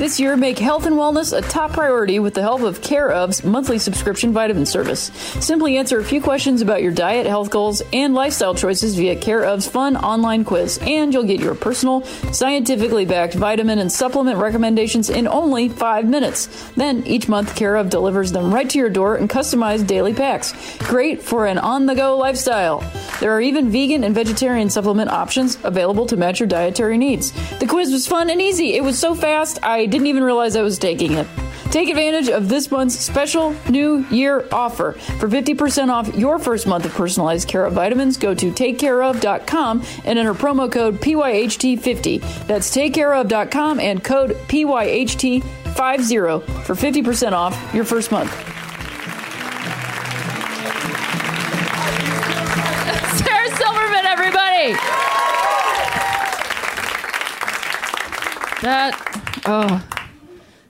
[0.00, 3.44] This year, make health and wellness a top priority with the help of Care of's
[3.44, 5.12] monthly subscription vitamin service.
[5.44, 9.44] Simply answer a few questions about your diet, health goals, and lifestyle choices via Care
[9.44, 15.10] of's fun online quiz, and you'll get your personal, scientifically backed vitamin and supplement recommendations
[15.10, 16.70] in only five minutes.
[16.76, 20.54] Then each month, Care of delivers them right to your door in customized daily packs.
[20.78, 22.80] Great for an on the go lifestyle.
[23.20, 27.32] There are even vegan and vegetarian supplement options available to match your dietary needs.
[27.58, 28.74] The quiz was fun and easy.
[28.74, 31.26] It was so fast, I didn't even realize I was taking it.
[31.70, 34.92] Take advantage of this month's special new year offer.
[34.92, 40.18] For 50% off your first month of personalized care of vitamins, go to takecareof.com and
[40.18, 42.46] enter promo code PYHT50.
[42.48, 48.59] That's takecareof.com and code PYHT50 for 50% off your first month.
[58.62, 59.82] That, oh,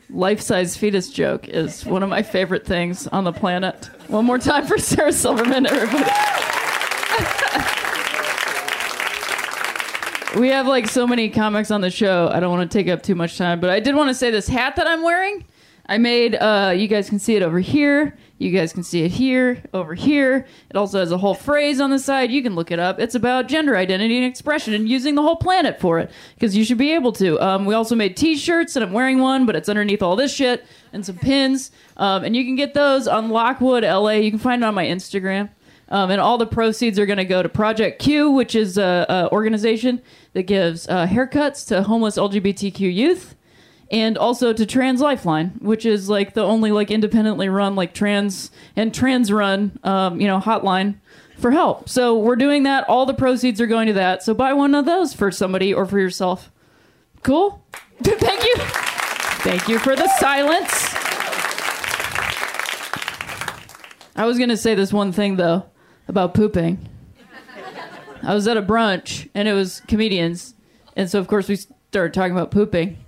[0.09, 3.90] life size fetus joke is one of my favorite things on the planet.
[4.07, 6.11] One more time for Sarah Silverman, everybody.
[10.38, 12.31] we have like so many comics on the show.
[12.33, 14.31] I don't want to take up too much time, but I did want to say
[14.31, 15.44] this hat that I'm wearing.
[15.90, 18.16] I made, uh, you guys can see it over here.
[18.38, 20.46] You guys can see it here, over here.
[20.70, 22.31] It also has a whole phrase on the side.
[22.31, 23.00] You can look it up.
[23.00, 26.64] It's about gender identity and expression and using the whole planet for it because you
[26.64, 27.40] should be able to.
[27.40, 30.33] Um, we also made t shirts, and I'm wearing one, but it's underneath all this
[30.33, 31.72] shit and some pins.
[31.96, 34.12] Um, and you can get those on Lockwood, LA.
[34.12, 35.50] You can find it on my Instagram.
[35.88, 39.29] Um, and all the proceeds are going to go to Project Q, which is a,
[39.33, 40.00] organization
[40.35, 43.35] that gives uh, haircuts to homeless LGBTQ youth,
[43.90, 48.50] and also to Trans Lifeline, which is like the only like independently run like trans
[48.76, 50.96] and trans run um, you know hotline
[51.37, 51.88] for help.
[51.88, 52.88] So we're doing that.
[52.88, 54.22] All the proceeds are going to that.
[54.22, 56.50] So buy one of those for somebody or for yourself.
[57.22, 57.64] Cool.
[58.03, 58.55] Thank you.
[59.42, 60.94] Thank you for the silence.
[64.16, 65.64] I was gonna say this one thing though
[66.07, 66.88] about pooping.
[68.22, 70.55] I was at a brunch and it was comedians,
[70.94, 72.98] and so of course we started talking about pooping,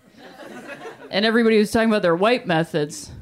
[1.12, 3.12] and everybody was talking about their wipe methods,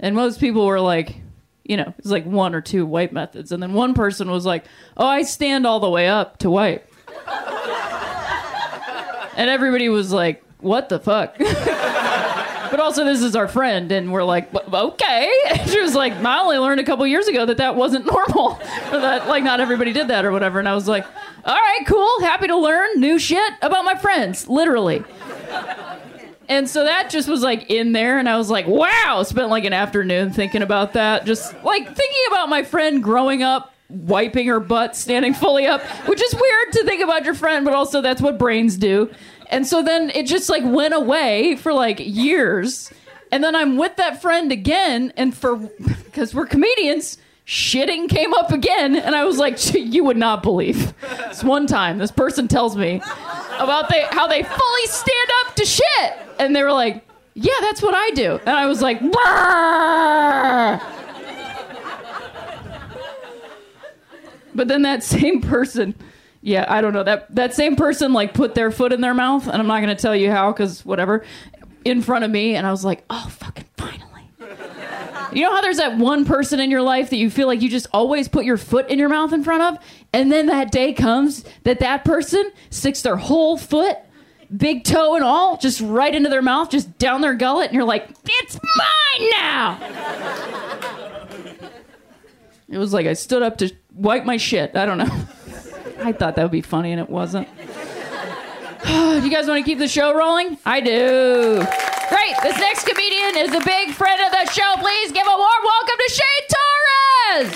[0.00, 1.16] and most people were like,
[1.64, 4.64] you know, it's like one or two wipe methods, and then one person was like,
[4.96, 6.90] "Oh, I stand all the way up to wipe."
[9.38, 11.38] And everybody was like, what the fuck?
[11.38, 13.92] but also, this is our friend.
[13.92, 15.32] And we're like, okay.
[15.50, 18.60] And she was like, I only learned a couple years ago that that wasn't normal.
[18.92, 20.58] or that, like, not everybody did that or whatever.
[20.58, 21.06] And I was like,
[21.44, 22.20] all right, cool.
[22.20, 25.04] Happy to learn new shit about my friends, literally.
[26.48, 29.64] And so that just was like in there, and I was like, wow, spent like
[29.64, 31.26] an afternoon thinking about that.
[31.26, 36.22] Just like thinking about my friend growing up, wiping her butt, standing fully up, which
[36.22, 39.10] is weird to think about your friend, but also that's what brains do.
[39.50, 42.90] And so then it just like went away for like years.
[43.30, 45.56] And then I'm with that friend again, and for
[46.04, 50.92] because we're comedians, shitting came up again, and I was like, you would not believe.
[51.28, 53.00] This one time, this person tells me
[53.58, 57.02] about they how they fully stand up to shit, and they were like,
[57.34, 59.00] yeah, that's what I do, and I was like,
[64.54, 65.94] but then that same person.
[66.42, 69.46] Yeah, I don't know that that same person like put their foot in their mouth,
[69.48, 71.24] and I'm not gonna tell you how because whatever,
[71.84, 73.64] in front of me, and I was like, oh fucking.
[75.32, 77.68] You know how there's that one person in your life that you feel like you
[77.68, 80.92] just always put your foot in your mouth in front of, and then that day
[80.92, 83.98] comes that that person sticks their whole foot,
[84.54, 87.84] big toe and all, just right into their mouth, just down their gullet, and you're
[87.84, 89.78] like, it's mine now.
[92.68, 94.76] It was like I stood up to wipe my shit.
[94.76, 95.04] I don't know.
[96.00, 97.48] I thought that would be funny, and it wasn't.
[98.88, 100.58] Do you guys want to keep the show rolling?
[100.64, 101.64] I do.
[102.08, 102.34] Great.
[102.42, 104.74] This next comedian is a big friend of the show.
[104.78, 107.54] Please give a warm welcome to Shane Torres.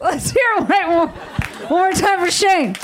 [0.00, 1.12] Let's hear it one,
[1.68, 2.74] more time for Shane.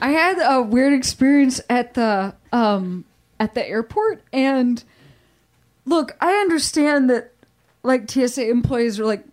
[0.00, 3.04] I had a weird experience at the um,
[3.40, 4.82] at the airport, and
[5.84, 7.32] look, I understand that
[7.82, 9.24] like TSA employees are like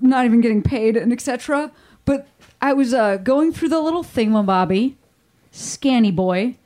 [0.00, 1.72] not even getting paid and etc.
[2.04, 2.26] But
[2.60, 4.94] I was uh, going through the little thing, thingamabobby,
[5.50, 6.56] scanny boy,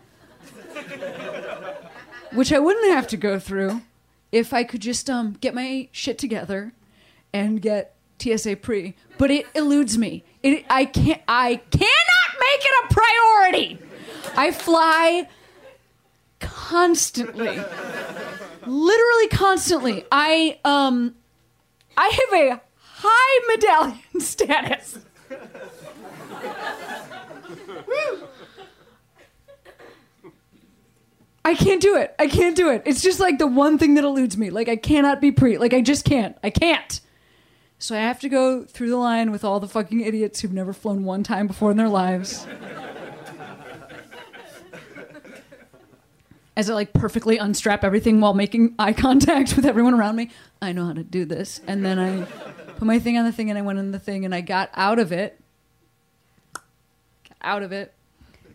[2.32, 3.82] which I wouldn't have to go through
[4.32, 6.72] if I could just um, get my shit together
[7.32, 8.94] and get TSA pre.
[9.18, 10.24] But it eludes me.
[10.42, 13.78] It I can't I cannot make it a priority.
[14.36, 15.28] I fly
[16.40, 17.58] constantly.
[18.66, 20.04] Literally constantly.
[20.10, 21.14] I um
[21.96, 24.98] I have a high medallion status.
[31.44, 32.12] I can't do it.
[32.18, 32.82] I can't do it.
[32.86, 34.50] It's just like the one thing that eludes me.
[34.50, 35.58] Like I cannot be pre.
[35.58, 36.36] Like I just can't.
[36.42, 37.00] I can't.
[37.78, 40.72] So I have to go through the line with all the fucking idiots who've never
[40.72, 42.46] flown one time before in their lives.
[46.56, 50.30] As I like perfectly unstrap everything while making eye contact with everyone around me.
[50.62, 51.60] I know how to do this.
[51.66, 52.22] And then I
[52.76, 54.70] put my thing on the thing and I went in the thing and I got
[54.72, 55.38] out of it.
[56.54, 57.92] Got out of it.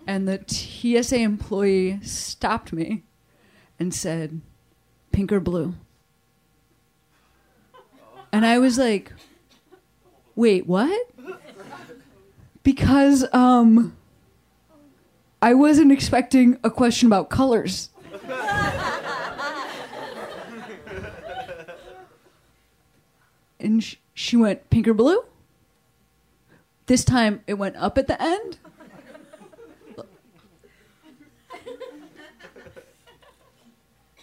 [0.08, 3.04] And the TSA employee stopped me
[3.80, 4.42] and said,
[5.12, 5.76] pink or blue?
[8.32, 9.12] And I was like,
[10.36, 11.10] wait, what?
[12.64, 13.96] Because um
[15.42, 17.90] I wasn't expecting a question about colors.
[23.60, 25.24] and sh- she went pink or blue?
[26.86, 28.58] This time it went up at the end.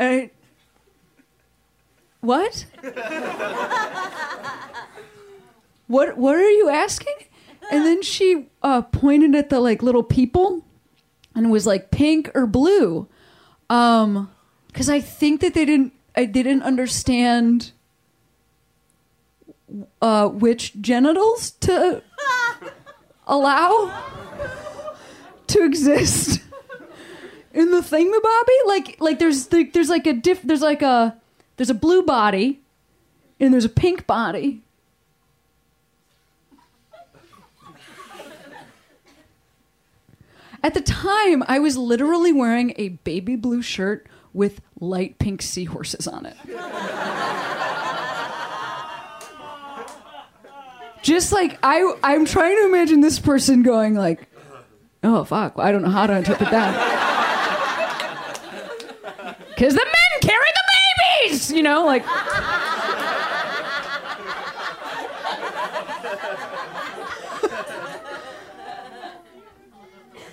[0.01, 0.31] I,
[2.21, 2.67] what?
[5.87, 7.15] what what are you asking?
[7.71, 10.65] And then she uh, pointed at the like little people
[11.35, 13.09] and was like pink or blue.
[13.71, 14.31] Um
[14.73, 17.73] cuz I think that they didn't I didn't understand
[20.01, 22.03] uh which genitals to
[23.27, 23.93] allow
[25.47, 26.41] to exist
[27.53, 31.17] in the thingamabobby like like there's the, there's like a diff there's like a
[31.59, 32.61] there's a blue body
[33.39, 34.63] and there's a pink body.
[40.63, 46.07] At the time i was literally wearing a baby blue shirt with light pink seahorses
[46.09, 46.37] on it.
[51.03, 54.29] Just like i i'm trying to imagine this person going like
[55.03, 57.07] oh fuck i don't know how to interpret that.
[59.49, 59.98] Because the
[61.51, 62.05] you know, like.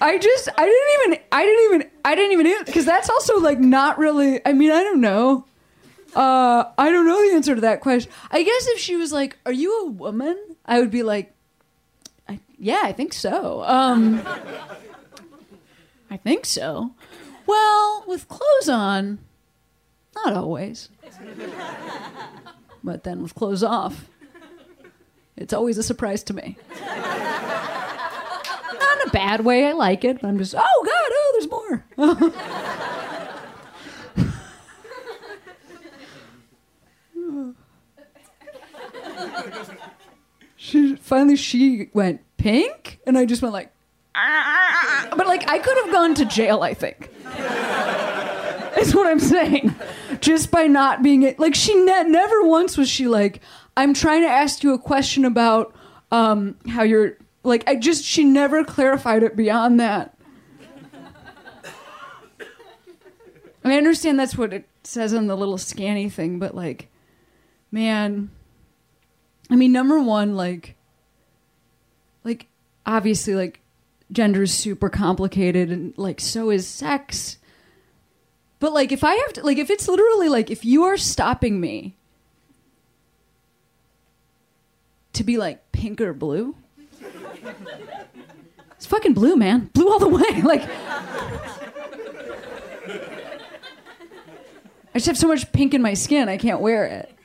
[0.01, 3.59] I just I didn't even I didn't even I didn't even because that's also like
[3.59, 4.39] not really.
[4.45, 5.45] I mean I don't know.
[6.16, 8.11] Uh, I don't know the answer to that question.
[8.32, 11.34] I guess if she was like, "Are you a woman?" I would be like,
[12.30, 14.22] I, "Yeah, I think so." Um,
[16.09, 16.91] I think so.
[17.45, 19.20] Well, with clothes on,
[20.16, 20.88] not always.
[22.84, 24.07] But then with clothes off,
[25.36, 26.57] it's always a surprise to me.
[26.80, 27.01] Not
[29.01, 29.66] in a bad way.
[29.66, 30.22] I like it.
[30.22, 31.84] But I'm just, oh God, oh, there's more.
[40.55, 43.72] she finally she went pink, and I just went like,
[44.13, 46.61] "Ah." but like I could have gone to jail.
[46.61, 47.09] I think.
[48.78, 49.74] Is what I'm saying.
[50.22, 51.39] Just by not being it.
[51.39, 53.41] like she ne- never once was she like
[53.78, 55.76] I'm trying to ask you a question about
[56.11, 60.16] um, how you're like I just she never clarified it beyond that.
[63.66, 66.88] I understand that's what it says on the little scanny thing, but like,
[67.72, 68.30] man,
[69.49, 70.76] I mean, number one, like,
[72.24, 72.45] like
[72.86, 73.61] obviously, like,
[74.11, 77.39] gender is super complicated, and like so is sex.
[78.66, 81.61] But like if I have to like if it's literally like if you are stopping
[81.61, 81.95] me
[85.13, 86.55] to be like pink or blue.
[88.76, 89.70] It's fucking blue, man.
[89.76, 90.41] Blue all the way.
[90.41, 90.63] Like
[94.95, 97.16] I just have so much pink in my skin, I can't wear it.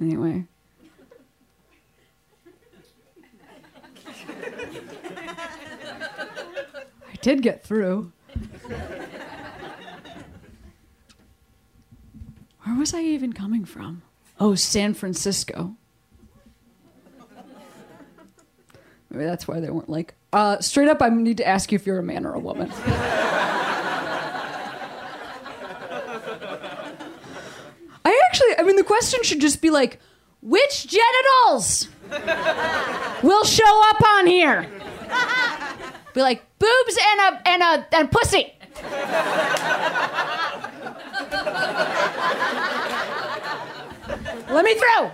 [0.00, 0.46] Anyway.
[7.26, 8.12] Did get through.
[12.62, 14.02] Where was I even coming from?
[14.38, 15.74] Oh, San Francisco.
[19.10, 21.84] Maybe that's why they weren't like, uh, straight up, I need to ask you if
[21.84, 22.70] you're a man or a woman.
[28.04, 29.98] I actually, I mean, the question should just be like,
[30.42, 31.88] which genitals
[33.24, 34.70] will show up on here?
[36.16, 38.54] Be like, boobs and a and a and pussy.
[44.48, 45.10] Let me through.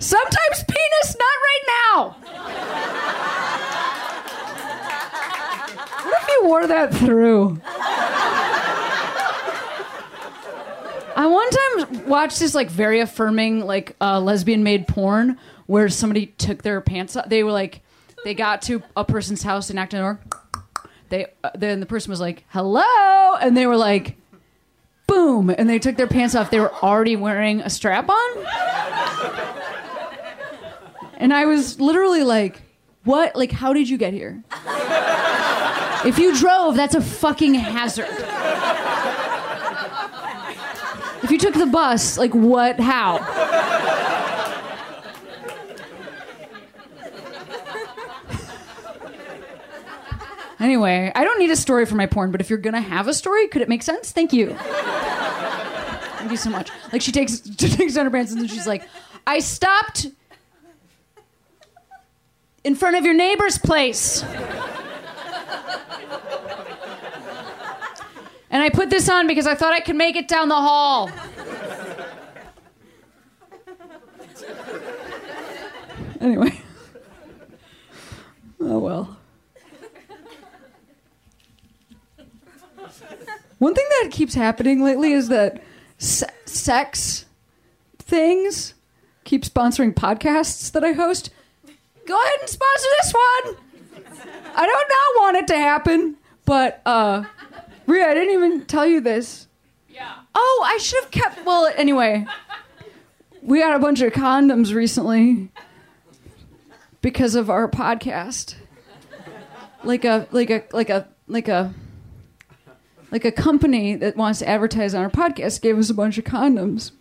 [0.00, 2.16] Sometimes penis, not right now.
[6.02, 7.60] What if you wore that through?
[11.16, 16.26] I one time watched this like very affirming like uh, lesbian made porn where somebody
[16.26, 17.28] took their pants off.
[17.28, 17.82] They were like,
[18.24, 20.20] they got to a person's house and the door.
[21.08, 24.16] They uh, then the person was like, "Hello," and they were like,
[25.06, 26.50] "Boom!" and they took their pants off.
[26.50, 28.46] They were already wearing a strap on,
[31.18, 32.62] and I was literally like,
[33.04, 33.36] "What?
[33.36, 34.42] Like, how did you get here?"
[36.04, 38.08] If you drove, that's a fucking hazard.
[41.32, 42.78] You took the bus, like what?
[42.78, 43.16] How?
[50.60, 53.14] Anyway, I don't need a story for my porn, but if you're gonna have a
[53.14, 54.12] story, could it make sense?
[54.12, 54.54] Thank you.
[56.18, 56.70] Thank you so much.
[56.92, 58.86] Like she takes she takes her pants and she's like,
[59.26, 60.08] I stopped
[62.62, 64.22] in front of your neighbor's place.
[68.52, 71.10] And I put this on because I thought I could make it down the hall.
[76.20, 76.60] Anyway.
[78.60, 79.16] Oh well.
[83.58, 85.62] One thing that keeps happening lately is that
[85.98, 87.24] se- sex
[87.98, 88.74] things
[89.24, 91.30] keep sponsoring podcasts that I host.
[92.06, 93.56] Go ahead and sponsor this one.
[94.54, 97.24] I don't not want it to happen, but uh
[98.00, 99.48] I didn't even tell you this.
[99.88, 100.14] Yeah.
[100.34, 101.44] Oh, I should have kept.
[101.44, 102.26] Well, anyway,
[103.42, 105.50] we got a bunch of condoms recently
[107.00, 108.54] because of our podcast.
[109.84, 111.74] Like a like a like a like a
[113.10, 116.24] like a company that wants to advertise on our podcast gave us a bunch of
[116.24, 116.92] condoms.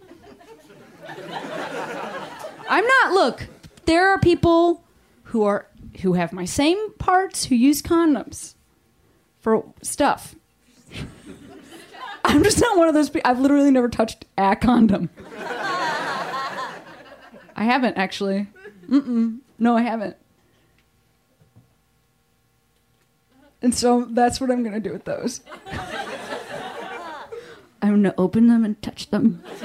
[2.67, 3.13] I'm not.
[3.13, 3.47] Look,
[3.85, 4.83] there are people
[5.23, 5.67] who are
[6.01, 8.55] who have my same parts who use condoms
[9.39, 10.35] for stuff.
[12.33, 13.29] I'm just not one of those people.
[13.29, 15.09] I've literally never touched a condom.
[17.57, 18.47] I haven't actually.
[18.87, 19.39] Mm-mm.
[19.59, 20.15] No, I haven't.
[23.61, 25.41] And so that's what I'm gonna do with those.
[27.81, 29.43] I'm gonna open them and touch them.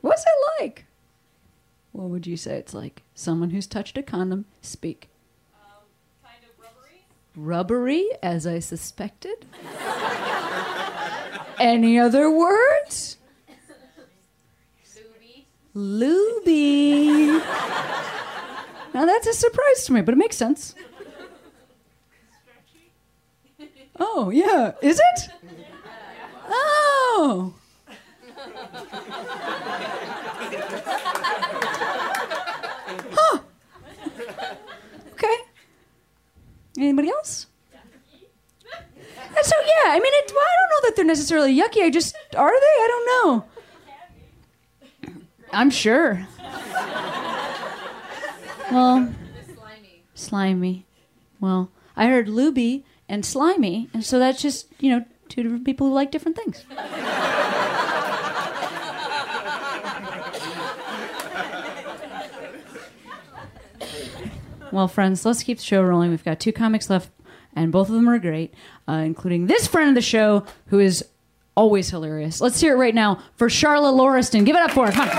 [0.00, 0.86] What's it like?
[1.92, 3.02] What would you say it's like?
[3.14, 5.10] Someone who's touched a condom, speak.
[7.38, 9.46] Rubbery, as I suspected.
[11.58, 13.16] Any other words?
[15.74, 17.40] Luby.
[18.92, 20.74] Now that's a surprise to me, but it makes sense.
[24.00, 24.72] Oh, yeah.
[24.82, 25.30] Is it?
[26.48, 27.54] Oh.
[33.12, 33.38] Huh.
[35.12, 35.36] Okay.
[36.78, 37.46] Anybody else?
[39.36, 41.82] And so yeah, I mean, it, well, I don't know that they're necessarily yucky.
[41.82, 42.66] I just are they?
[42.66, 43.44] I don't know.
[45.52, 46.26] I'm sure.
[48.70, 49.14] Well,
[49.56, 50.02] Slimy.
[50.14, 50.86] slimy.
[51.40, 55.86] Well, I heard luby and slimy, and so that's just you know two different people
[55.88, 56.64] who like different things.
[64.72, 66.10] Well, friends, let's keep the show rolling.
[66.10, 67.10] We've got two comics left,
[67.54, 68.54] and both of them are great,
[68.86, 71.04] uh, including this friend of the show who is
[71.54, 72.40] always hilarious.
[72.40, 74.44] Let's hear it right now for Charla Lauriston.
[74.44, 74.92] Give it up for her.
[74.92, 75.18] Come on.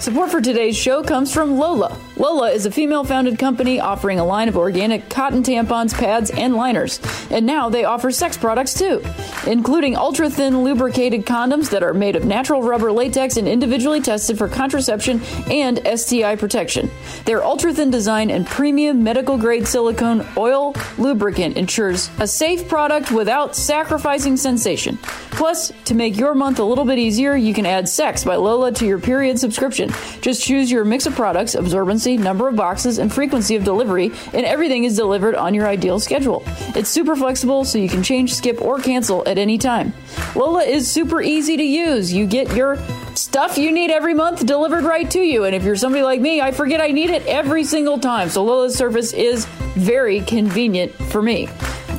[0.00, 1.96] Support for today's show comes from Lola.
[2.24, 6.54] Lola is a female founded company offering a line of organic cotton tampons, pads, and
[6.54, 6.98] liners.
[7.30, 9.04] And now they offer sex products too,
[9.46, 14.38] including ultra thin lubricated condoms that are made of natural rubber latex and individually tested
[14.38, 15.20] for contraception
[15.50, 16.90] and STI protection.
[17.26, 23.12] Their ultra thin design and premium medical grade silicone oil lubricant ensures a safe product
[23.12, 24.96] without sacrificing sensation.
[25.32, 28.72] Plus, to make your month a little bit easier, you can add Sex by Lola
[28.72, 29.90] to your period subscription.
[30.22, 34.46] Just choose your mix of products, absorbency, number of boxes, and frequency of delivery, and
[34.46, 36.42] everything is delivered on your ideal schedule.
[36.74, 39.92] It's super flexible, so you can change, skip, or cancel at any time.
[40.34, 42.12] Lola is super easy to use.
[42.12, 42.78] You get your
[43.14, 46.40] stuff you need every month delivered right to you, and if you're somebody like me,
[46.40, 48.28] I forget I need it every single time.
[48.28, 51.46] So Lola's service is very convenient for me.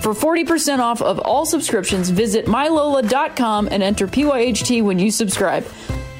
[0.01, 5.65] For 40% off of all subscriptions, visit mylola.com and enter PYHT when you subscribe.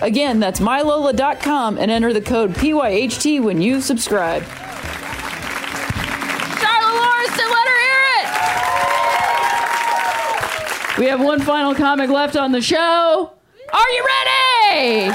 [0.05, 4.43] Again, that's mylola.com and enter the code PYHT when you subscribe.
[6.61, 8.03] Charla Lauriston, let her hear
[10.93, 10.99] it!
[10.99, 13.31] We have one final comic left on the show.
[13.73, 15.05] Are you ready?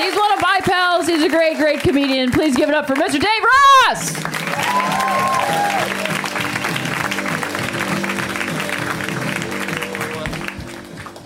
[0.00, 1.06] He's one of my pals.
[1.06, 2.30] He's a great, great comedian.
[2.30, 3.20] Please give it up for Mr.
[3.20, 4.24] Dave Ross!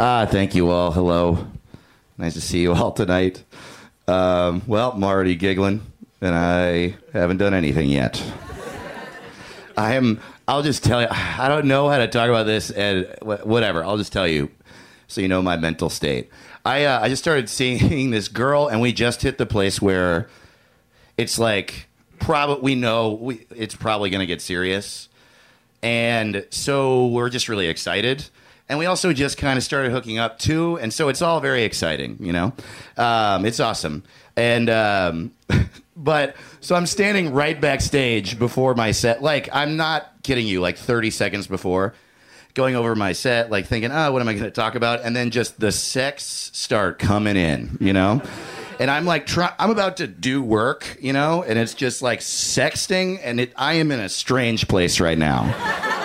[0.01, 0.91] Ah, thank you all.
[0.91, 1.52] Hello.
[2.23, 3.43] Nice to see you all tonight.
[4.07, 5.83] Um, well, I'm already giggling,
[6.21, 8.23] and I haven't done anything yet.
[9.77, 10.21] I am.
[10.47, 11.09] I'll just tell you.
[11.11, 13.83] I don't know how to talk about this, and whatever.
[13.83, 14.53] I'll just tell you,
[15.09, 16.31] so you know my mental state.
[16.65, 20.29] I uh, I just started seeing this girl, and we just hit the place where
[21.19, 21.89] it's like
[22.21, 25.09] probably we know we, it's probably going to get serious,
[25.83, 28.27] and so we're just really excited.
[28.73, 31.65] And we also just kind of started hooking up too, and so it's all very
[31.65, 32.55] exciting, you know.
[32.97, 34.03] Um, it's awesome,
[34.35, 35.33] and um,
[35.97, 39.23] but so I'm standing right backstage before my set.
[39.23, 41.93] Like I'm not kidding you, like 30 seconds before,
[42.55, 45.03] going over my set, like thinking, oh, what am I going to talk about?
[45.03, 48.23] And then just the sex start coming in, you know.
[48.81, 52.21] And I'm like, try- I'm about to do work, you know, and it's just like
[52.21, 56.02] sexting, and it, I am in a strange place right now.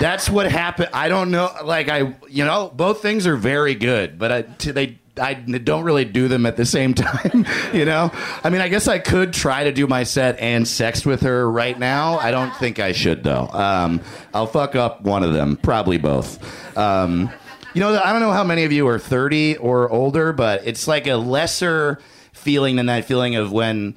[0.00, 0.90] That's what happened.
[0.92, 1.50] I don't know.
[1.64, 5.84] Like I, you know, both things are very good, but I, t- they, I don't
[5.84, 7.46] really do them at the same time.
[7.72, 8.10] you know,
[8.44, 11.50] I mean, I guess I could try to do my set and sex with her
[11.50, 12.18] right now.
[12.18, 13.48] I don't think I should though.
[13.48, 14.00] Um,
[14.32, 16.76] I'll fuck up one of them, probably both.
[16.76, 17.30] Um,
[17.74, 20.88] you know, I don't know how many of you are 30 or older, but it's
[20.88, 22.00] like a lesser
[22.32, 23.96] feeling than that feeling of when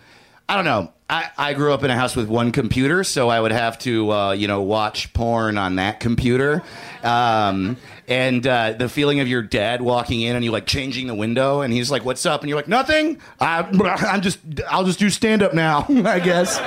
[0.50, 0.92] I don't know.
[1.12, 4.14] I, I grew up in a house with one computer, so I would have to,
[4.14, 6.64] uh, you know, watch porn on that computer.
[7.04, 7.76] Um,
[8.08, 11.60] and uh, the feeling of your dad walking in and you like changing the window,
[11.60, 13.20] and he's like, "What's up?" And you're like, "Nothing.
[13.42, 13.60] I,
[14.10, 14.40] I'm just,
[14.70, 16.58] I'll just do stand up now, I guess."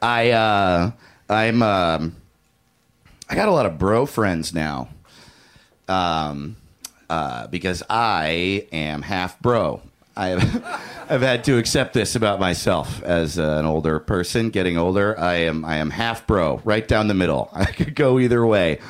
[0.00, 0.90] I, uh,
[1.28, 2.16] I'm, um,
[3.28, 4.88] I got a lot of bro friends now.
[5.88, 6.56] Um,
[7.10, 9.82] uh, because I am half bro.
[10.16, 14.78] I have, I've had to accept this about myself as uh, an older person, getting
[14.78, 15.18] older.
[15.18, 17.50] I am I am half bro, right down the middle.
[17.52, 18.80] I could go either way.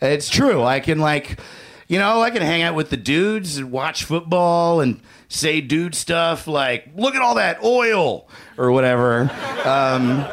[0.00, 0.62] It's true.
[0.62, 1.38] I can like,
[1.86, 5.94] you know, I can hang out with the dudes and watch football and say dude
[5.94, 8.28] stuff like, look at all that oil
[8.58, 9.30] or whatever.
[9.64, 10.26] Um,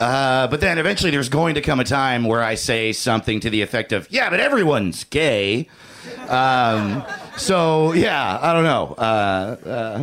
[0.00, 3.50] uh, but then eventually there's going to come a time where I say something to
[3.50, 5.68] the effect of, yeah, but everyone's gay.
[6.28, 7.04] Um,
[7.36, 9.98] so yeah, I don't know, uh, uh,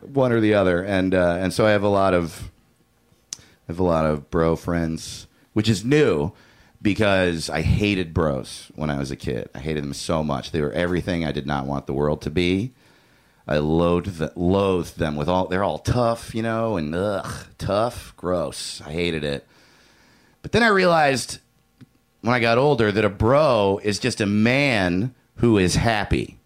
[0.00, 2.50] one or the other, and uh, and so I have a lot of
[3.38, 6.32] I have a lot of bro friends, which is new
[6.82, 9.50] because I hated bros when I was a kid.
[9.54, 10.50] I hated them so much.
[10.50, 12.72] They were everything I did not want the world to be.
[13.46, 15.46] I loathed, th- loathed them with all.
[15.46, 18.80] They're all tough, you know, and ugh, tough, gross.
[18.86, 19.46] I hated it.
[20.42, 21.38] But then I realized
[22.22, 26.38] when I got older that a bro is just a man who is happy.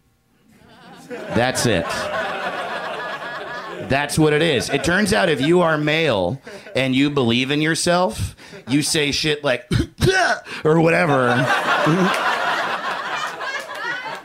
[1.34, 1.86] That's it.
[3.88, 4.70] That's what it is.
[4.70, 6.40] It turns out if you are male
[6.74, 8.34] and you believe in yourself,
[8.68, 9.70] you say shit like
[10.64, 11.28] or whatever.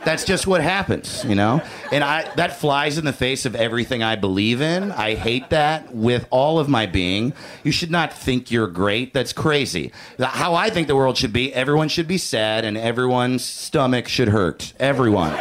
[0.02, 1.60] That's just what happens, you know?
[1.92, 4.92] And I that flies in the face of everything I believe in.
[4.92, 7.34] I hate that with all of my being.
[7.64, 9.12] You should not think you're great.
[9.12, 9.92] That's crazy.
[10.18, 14.28] How I think the world should be, everyone should be sad and everyone's stomach should
[14.28, 14.72] hurt.
[14.80, 15.32] Everyone.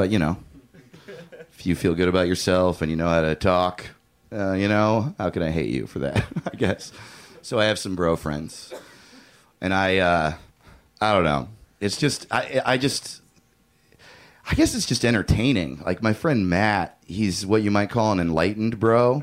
[0.00, 0.38] But, you know,
[1.52, 3.84] if you feel good about yourself and you know how to talk,
[4.32, 6.24] uh, you know, how can I hate you for that?
[6.50, 6.90] I guess.
[7.42, 8.72] So I have some bro friends,
[9.60, 10.32] and I, uh,
[11.02, 11.48] I don't know.
[11.80, 13.20] It's just, I, I just,
[14.50, 15.82] I guess it's just entertaining.
[15.84, 19.22] Like my friend Matt, he's what you might call an enlightened bro.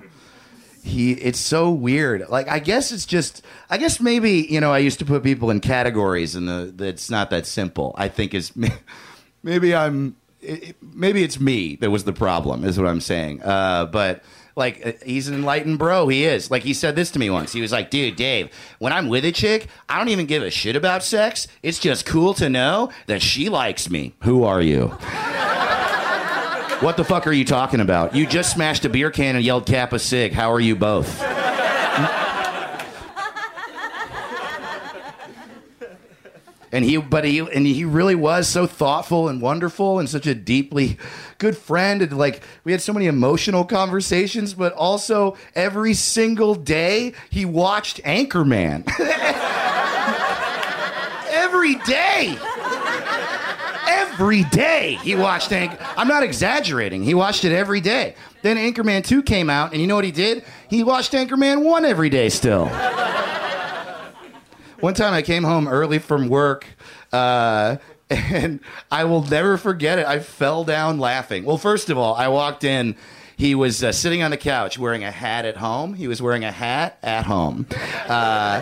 [0.84, 2.30] He, it's so weird.
[2.30, 5.50] Like I guess it's just, I guess maybe you know I used to put people
[5.50, 7.96] in categories, and the, the it's not that simple.
[7.98, 8.52] I think is
[9.42, 10.16] maybe I'm
[10.48, 13.42] it, maybe it's me that was the problem is what i'm saying.
[13.42, 14.24] Uh, but
[14.56, 16.08] like uh, he's an enlightened bro.
[16.08, 16.50] He is.
[16.50, 17.54] Like he said this to me once.
[17.54, 20.50] He was like dude dave when i'm with a chick i don't even give a
[20.50, 21.48] shit about sex.
[21.64, 24.16] It's just cool to know that she likes me.
[24.24, 24.98] Who are you?
[26.80, 28.16] What the fuck are you talking about?
[28.16, 30.32] You just smashed a beer can and yelled kappa sig.
[30.32, 31.20] How are you both
[36.72, 40.36] and he but he and he really was so thoughtful and wonderful and such a
[40.36, 40.98] deeply
[41.38, 42.02] good friend.
[42.02, 48.02] And like we had so many emotional conversations but also every single day he watched
[48.04, 48.84] anchorman.
[51.30, 52.38] Every day.
[53.90, 58.16] Every day he watched Anch- i'm not exaggerating he watched it every day.
[58.42, 60.44] Then anchorman 2 came out and you know what he did?
[60.70, 62.66] He watched anchorman 1 every day still
[64.80, 66.66] one time I came home early from work,
[67.12, 67.78] uh,
[68.10, 68.60] and
[68.92, 70.06] I will never forget it.
[70.06, 71.44] I fell down laughing.
[71.46, 72.96] Well, first of all, I walked in.
[73.36, 75.94] He was uh, sitting on the couch wearing a hat at home.
[75.94, 77.68] He was wearing a hat at home.
[78.08, 78.62] Uh,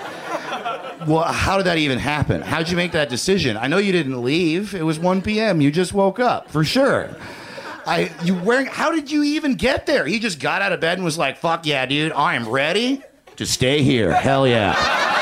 [1.08, 2.42] well, how did that even happen?
[2.42, 3.56] How'd you make that decision?
[3.56, 4.76] I know you didn't leave.
[4.76, 5.62] It was 1 p.m.
[5.62, 7.16] You just woke up, for sure.
[7.88, 10.06] I you wearing how did you even get there?
[10.06, 13.02] He just got out of bed and was like, "Fuck yeah, dude, I am ready
[13.36, 14.12] to stay here.
[14.12, 15.15] Hell yeah."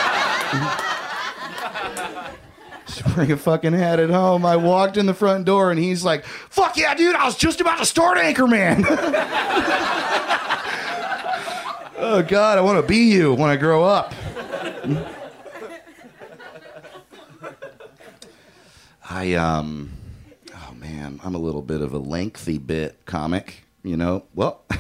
[2.86, 4.46] Just wearing a fucking hat at home.
[4.46, 7.16] I walked in the front door and he's like, "Fuck yeah, dude!
[7.16, 8.86] I was just about to start Anchorman."
[11.98, 14.14] oh God, I want to be you when I grow up.
[19.10, 19.92] I um,
[20.54, 24.26] oh man, I'm a little bit of a lengthy bit comic, you know.
[24.36, 24.62] Well.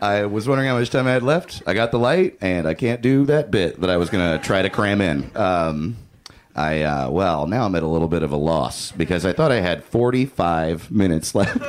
[0.00, 1.62] I was wondering how much time I had left.
[1.66, 4.44] I got the light, and I can't do that bit that I was going to
[4.44, 5.30] try to cram in.
[5.36, 5.96] Um,
[6.56, 9.52] I uh, well, now I'm at a little bit of a loss because I thought
[9.52, 11.58] I had 45 minutes left,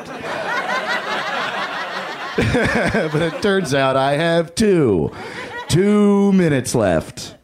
[3.11, 5.11] but it turns out I have two,
[5.67, 7.36] two minutes left.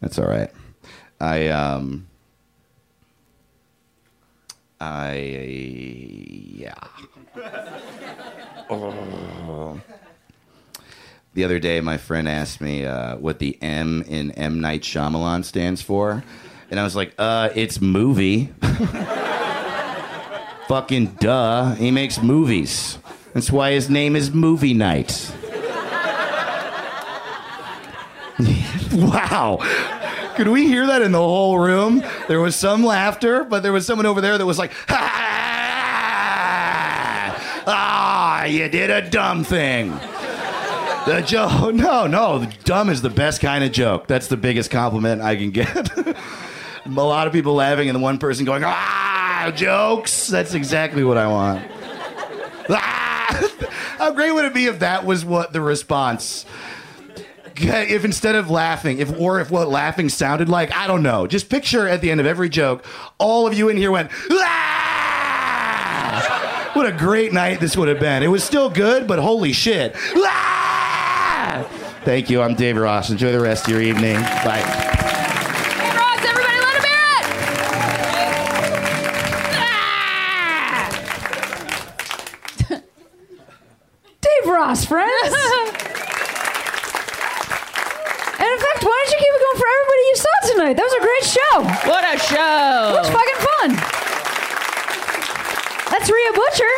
[0.00, 0.50] That's all right.
[1.20, 2.06] I um,
[4.80, 5.14] I
[6.58, 6.74] yeah.
[8.70, 9.78] Oh.
[11.34, 15.44] The other day, my friend asked me uh, what the M in M Night Shyamalan
[15.44, 16.22] stands for,
[16.70, 18.52] and I was like, "Uh, it's movie."
[20.68, 21.74] Fucking duh!
[21.74, 22.98] He makes movies.
[23.32, 25.32] That's why his name is Movie Night.
[28.92, 29.58] wow.
[30.36, 32.04] Could we hear that in the whole room?
[32.28, 34.70] There was some laughter, but there was someone over there that was like,
[37.66, 39.98] ah, you did a dumb thing.
[41.06, 44.06] The joke, no, no, dumb is the best kind of joke.
[44.06, 45.98] That's the biggest compliment I can get.
[46.86, 50.28] a lot of people laughing and the one person going, ah, jokes.
[50.28, 51.62] That's exactly what I want.
[52.70, 53.50] Ah!
[53.98, 56.46] How great would it be if that was what the response?
[57.54, 61.26] If instead of laughing, if or if what laughing sounded like, I don't know.
[61.26, 62.86] Just picture at the end of every joke,
[63.18, 65.44] all of you in here went, ah!
[66.72, 68.22] What a great night this would have been.
[68.22, 69.94] It was still good, but holy shit.
[70.16, 70.53] Ah!
[72.04, 72.42] Thank you.
[72.42, 73.08] I'm Dave Ross.
[73.10, 74.16] Enjoy the rest of your evening.
[74.44, 74.60] Bye.
[74.60, 77.24] Hey, Ross, everybody let him hear it!
[79.56, 80.90] Ah!
[84.20, 85.12] Dave Ross, friends.
[88.36, 90.76] and in fact, why don't you keep it going for everybody you saw tonight?
[90.76, 91.64] That was a great show.
[91.88, 92.92] What a show!
[92.92, 93.70] It was fucking fun.
[95.90, 96.74] That's Rhea Butcher.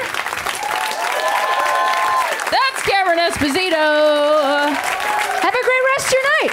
[2.54, 4.70] That's Cameron Esposito.
[5.46, 6.52] Have a great rest of your night.